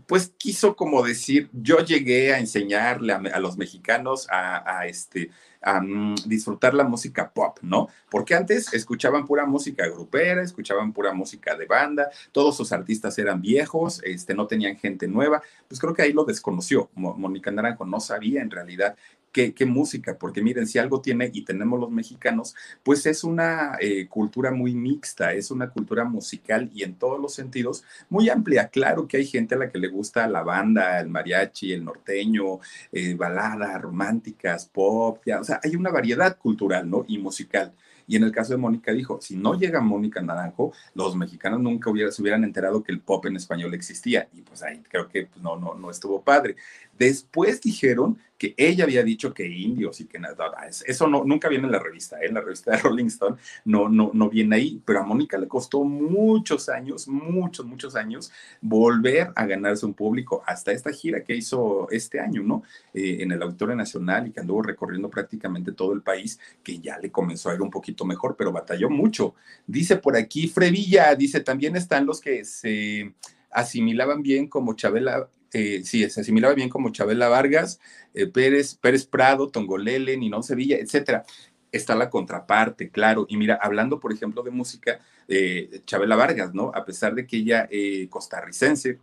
[0.07, 5.31] pues quiso como decir, yo llegué a enseñarle a, los mexicanos a, este,
[5.63, 7.89] a mm, disfrutar la música pop, ¿no?
[8.11, 13.41] Porque antes escuchaban pura música grupera, escuchaban pura música de banda, todos sus artistas eran
[13.41, 16.91] viejos, este, no tenían gente nueva, pues creo que ahí lo desconoció.
[16.95, 18.97] Mónica Naranjo no sabía en realidad
[19.33, 24.09] qué, música, porque miren, si algo tiene y tenemos los mexicanos, pues es una eh,
[24.09, 28.69] cultura muy mixta, es una cultura musical y en todos los sentidos muy amplia.
[28.69, 32.59] Claro que hay gente a la que le gusta la banda, el mariachi, el norteño,
[32.93, 37.05] eh, baladas románticas, pop, ya, o sea, hay una variedad cultural, ¿no?
[37.09, 37.73] Y musical.
[38.11, 41.93] Y en el caso de Mónica dijo, si no llega Mónica Naranjo, los mexicanos nunca
[42.11, 44.29] se hubieran enterado que el pop en español existía.
[44.33, 46.57] Y pues ahí creo que pues, no, no, no estuvo padre.
[47.01, 50.53] Después dijeron que ella había dicho que indios y que nada,
[50.87, 52.27] eso no, nunca viene en la revista, ¿eh?
[52.27, 55.49] en la revista de Rolling Stone no, no, no viene ahí, pero a Mónica le
[55.49, 58.31] costó muchos años, muchos, muchos años
[58.61, 62.65] volver a ganarse un público hasta esta gira que hizo este año, ¿no?
[62.93, 66.99] Eh, en el Auditorio Nacional y que anduvo recorriendo prácticamente todo el país, que ya
[66.99, 69.35] le comenzó a ir un poquito mejor, pero batalló mucho.
[69.67, 73.15] Dice por aquí Frevilla, dice, también están los que se
[73.51, 77.81] asimilaban bien como Chabela eh, sí, se asimilaba bien como Chabela Vargas,
[78.15, 81.25] eh, Pérez, Pérez Prado, Tongolele, Ninón Sevilla, etcétera.
[81.73, 83.27] Está la contraparte, claro.
[83.29, 86.73] Y mira, hablando, por ejemplo, de música, eh, Chabela Vargas, ¿no?
[86.75, 88.99] A pesar de que ella eh, costarricense,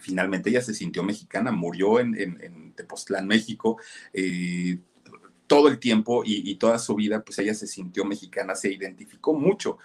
[0.00, 3.78] finalmente ella se sintió mexicana, murió en, en Tepoztlán, México,
[5.46, 9.34] todo el tiempo y, y, toda su vida, pues ella se sintió mexicana, se identificó
[9.34, 9.76] mucho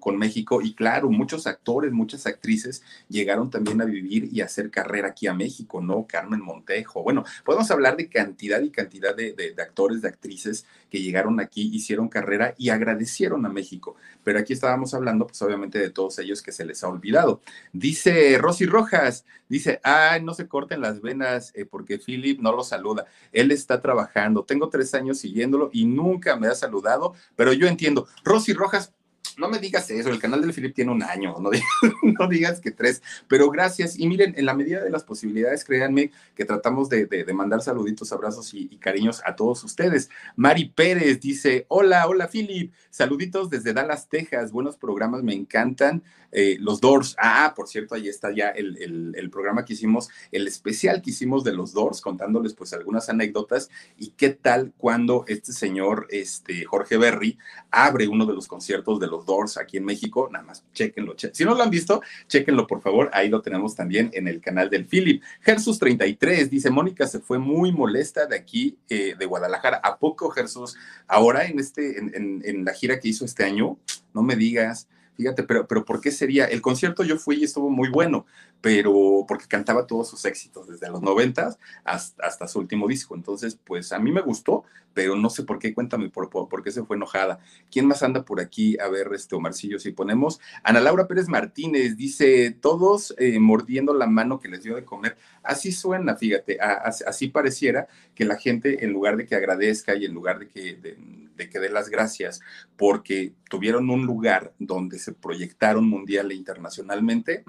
[0.00, 0.62] con, México.
[0.62, 5.34] Y claro, muchos actores, muchas actrices llegaron también a vivir y hacer carrera aquí a
[5.34, 6.06] México, ¿no?
[6.06, 11.40] Carmen Montejo, bueno, podemos hablar de cantidad y cantidad de, actores, de actrices que llegaron
[11.40, 16.18] aquí, hicieron carrera y agradecieron a México, pero aquí estábamos hablando pues obviamente de todos
[16.20, 17.42] ellos que se les ha olvidado.
[17.74, 22.64] Dice Rosy Rojas, dice, ay, no se corten las venas eh, porque Philip no lo
[22.64, 27.66] saluda, él está trabajando, tengo tres años siguiéndolo y nunca me ha saludado, pero yo
[27.66, 28.94] entiendo, Rosy Rojas,
[29.36, 31.34] no me digas eso, el canal del Philip tiene un año,
[32.02, 33.98] no digas, que tres, pero gracias.
[33.98, 38.54] Y miren, en la medida de las posibilidades, créanme que tratamos de, mandar saluditos, abrazos
[38.54, 40.10] y, cariños a todos ustedes.
[40.36, 46.02] Mari Pérez dice, hola, hola Philip, saluditos desde Dallas, Texas, buenos programas, me encantan.
[46.32, 51.02] Eh, los Doors, ah, por cierto, ahí está ya el, programa que hicimos, el especial
[51.02, 56.06] que hicimos de los Doors, contándoles pues algunas anécdotas y qué tal cuando este señor,
[56.10, 57.38] este Jorge Berry,
[57.70, 61.14] abre uno de los conciertos de los Doors aquí en México, nada más chequenlo.
[61.14, 64.40] Che si no lo han visto, chequenlo por favor, ahí lo tenemos también en el
[64.40, 65.22] canal del Philip.
[65.40, 69.80] Jesús 33 dice, Mónica se fue muy molesta de aquí, eh, de Guadalajara.
[69.82, 70.76] ¿A poco Jesús?
[71.06, 73.78] Ahora en, este, en la gira que hizo este año,
[74.14, 76.44] no me digas, Fíjate, pero, pero ¿por qué sería?
[76.44, 78.26] El concierto yo fui y estuvo muy bueno,
[78.60, 83.14] pero porque cantaba todos sus éxitos, desde los noventas hasta, su último disco.
[83.14, 86.70] Entonces, pues a mí me gustó, pero no sé por qué, cuéntame por, por, qué
[86.70, 87.38] se fue enojada.
[87.70, 88.78] ¿Quién más anda por aquí?
[88.78, 90.40] A ver, este Omarcillo, si ponemos.
[90.62, 95.16] Ana Laura Pérez Martínez dice, todos eh, mordiendo la mano que les dio de comer.
[95.42, 100.12] Así suena, fíjate, así pareciera que la gente, en lugar de que agradezca y en
[100.12, 100.96] lugar de que,
[101.36, 102.40] de que dé las gracias
[102.76, 107.44] porque tuvieron un lugar donde se proyectaron mundial e internacionalmente,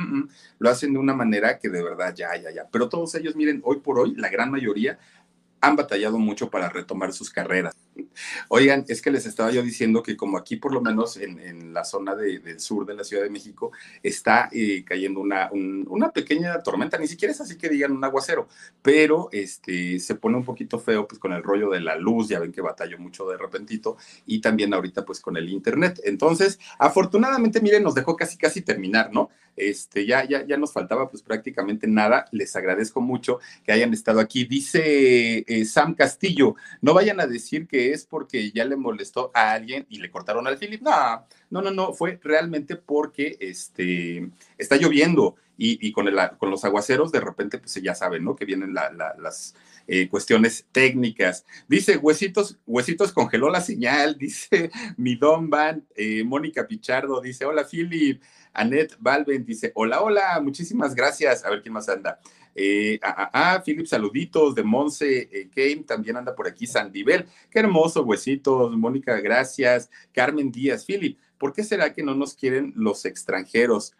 [0.59, 2.67] lo hacen de una manera que de verdad ya, ya, ya.
[2.71, 4.99] Pero todos ellos, miren, hoy por hoy, la gran mayoría
[5.61, 7.75] han batallado mucho para retomar sus carreras.
[8.49, 11.83] Oigan, es que les estaba yo diciendo que como aquí por lo menos en, la
[11.83, 13.71] zona de, del sur de la Ciudad de México
[14.01, 18.03] está eh, cayendo una, un, una pequeña tormenta, ni siquiera es así que digan un
[18.03, 18.47] aguacero,
[18.81, 22.39] pero este, se pone un poquito feo pues con el rollo de la luz, ya
[22.39, 26.01] ven que batallo mucho de repentito, y también ahorita pues con el internet.
[26.03, 29.29] Entonces, afortunadamente, miren, nos dejó casi casi terminar, ¿no?
[29.57, 32.25] Este, ya, ya, ya nos faltaba pues prácticamente nada.
[32.31, 34.45] Les agradezco mucho que hayan estado aquí.
[34.45, 39.51] Dice eh, Sam Castillo, no vayan a decir que es porque ya le molestó a
[39.51, 40.81] alguien y le cortaron al Philip.
[40.81, 46.63] No, no, no, no, fue realmente porque este, está lloviendo y, con, el, con, los
[46.65, 48.35] aguaceros de repente pues ya saben, ¿no?
[48.35, 49.55] Que vienen la, la, las
[49.87, 51.45] eh, cuestiones técnicas.
[51.67, 57.65] Dice, Huesitos, Huesitos congeló la señal, dice mi Don Van, eh, Mónica Pichardo, dice, hola
[57.69, 58.21] Philip.
[58.53, 61.45] Annette Balvin dice, hola, hola, muchísimas gracias.
[61.45, 62.19] A ver quién más anda.
[62.59, 67.27] Eh, ah, ah, ah, Philip, saluditos de Monse eh, también anda por aquí Sandivel.
[67.51, 68.75] Qué hermoso, huesitos.
[68.75, 69.91] Mónica, gracias.
[70.11, 73.93] Carmen Díaz, Philip, ¿por qué será que no nos quieren los extranjeros?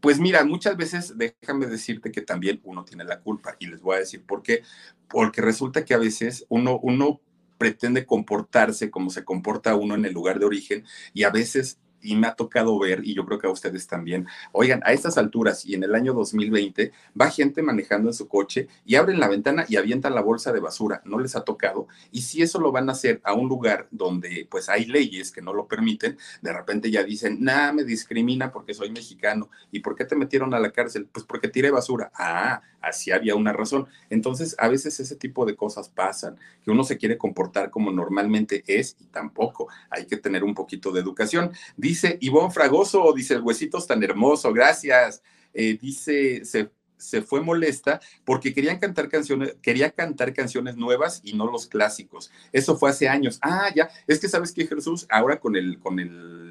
[0.00, 3.96] Pues mira, muchas veces déjame decirte que también uno tiene la culpa y les voy
[3.96, 4.62] a decir por qué.
[5.06, 7.20] Porque resulta que a veces uno, uno
[7.56, 10.84] pretende comportarse como se comporta uno en el lugar de origen
[11.14, 14.26] y a veces y me ha tocado ver, y yo creo que a ustedes también,
[14.52, 18.68] oigan, a estas alturas y en el año 2020 va gente manejando en su coche
[18.84, 22.22] y abren la ventana y avientan la bolsa de basura, no les ha tocado, y
[22.22, 25.52] si eso lo van a hacer a un lugar donde pues hay leyes que no
[25.52, 30.04] lo permiten, de repente ya dicen, nada, me discrimina porque soy mexicano, ¿y por qué
[30.04, 31.08] te metieron a la cárcel?
[31.10, 33.86] Pues porque tiré basura, ah, así había una razón.
[34.10, 38.62] Entonces, a veces ese tipo de cosas pasan, que uno se quiere comportar como normalmente
[38.66, 41.50] es y tampoco, hay que tener un poquito de educación.
[41.76, 45.22] Dice Ivonne Fragoso, dice el huesitos tan hermoso, gracias.
[45.52, 51.32] Eh, dice, se, se, fue molesta porque querían cantar canciones, quería cantar canciones nuevas y
[51.34, 52.30] no los clásicos.
[52.52, 53.38] Eso fue hace años.
[53.42, 56.46] Ah, ya, es que sabes que Jesús, ahora con el, con el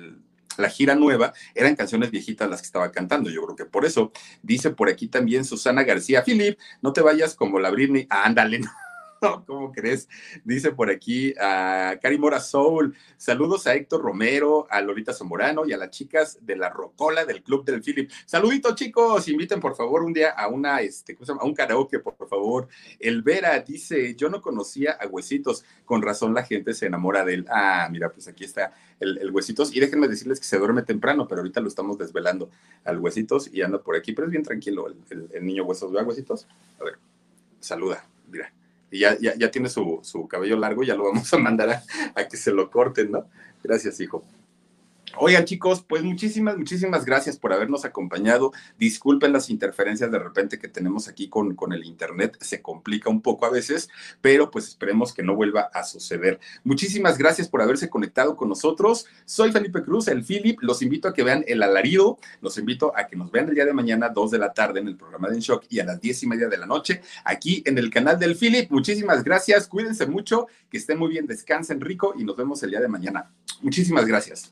[0.58, 3.30] la gira nueva, eran canciones viejitas las que estaba cantando.
[3.30, 7.36] Yo creo que por eso dice por aquí también Susana García, Philip, no te vayas
[7.36, 8.72] como la Britney, ándale, no,
[9.46, 10.08] ¿cómo crees?
[10.44, 12.96] Dice por aquí a Cari Mora Soul.
[13.18, 17.44] Saludos a Héctor Romero, a Lolita Zamorano y a las chicas de la Rocola del
[17.44, 18.10] Club del Philip.
[18.26, 19.28] Saluditos, chicos.
[19.28, 22.68] Inviten, por favor, un día a una, este, a un karaoke, por favor.
[23.00, 25.64] El Vera dice: Yo no conocía a Huesitos.
[25.86, 27.46] Con razón la gente se enamora de él.
[27.50, 29.76] Ah, mira, pues aquí está el, Huesitos.
[29.76, 32.50] Y déjenme decirles que se duerme temprano, pero ahorita lo estamos desvelando
[32.84, 34.14] al Huesitos y anda por aquí.
[34.14, 35.92] Pero es bien tranquilo el, niño Huesos.
[35.92, 36.48] ¿Verdad, Huesitos?
[36.80, 36.98] A ver,
[37.60, 38.52] saluda, mira
[38.92, 41.84] y ya, ya, tiene su, su, cabello largo, ya lo vamos a mandar a,
[42.16, 43.26] a que se lo corten, ¿no?
[43.64, 44.24] Gracias, hijo.
[45.18, 48.52] Oigan, chicos, pues muchísimas, muchísimas gracias por habernos acompañado.
[48.78, 53.22] Disculpen las interferencias de repente que tenemos aquí con, con el Internet, se complica un
[53.22, 53.90] poco a veces,
[54.22, 56.40] pero pues esperemos que no vuelva a suceder.
[56.64, 59.06] Muchísimas gracias por haberse conectado con nosotros.
[59.26, 60.60] Soy Felipe Cruz, el Philip.
[60.62, 62.18] Los invito a que vean el alarido.
[62.42, 64.88] Los invito a que nos vean el día de mañana, 2 de la tarde, en
[64.88, 67.64] el programa de En Shock y a las diez y media de la noche, aquí
[67.66, 68.70] en el canal del Philip.
[68.72, 69.68] Muchísimas gracias.
[69.68, 73.32] Cuídense mucho, que estén muy bien, descansen rico y nos vemos el día de mañana.
[73.62, 74.52] Muchísimas gracias.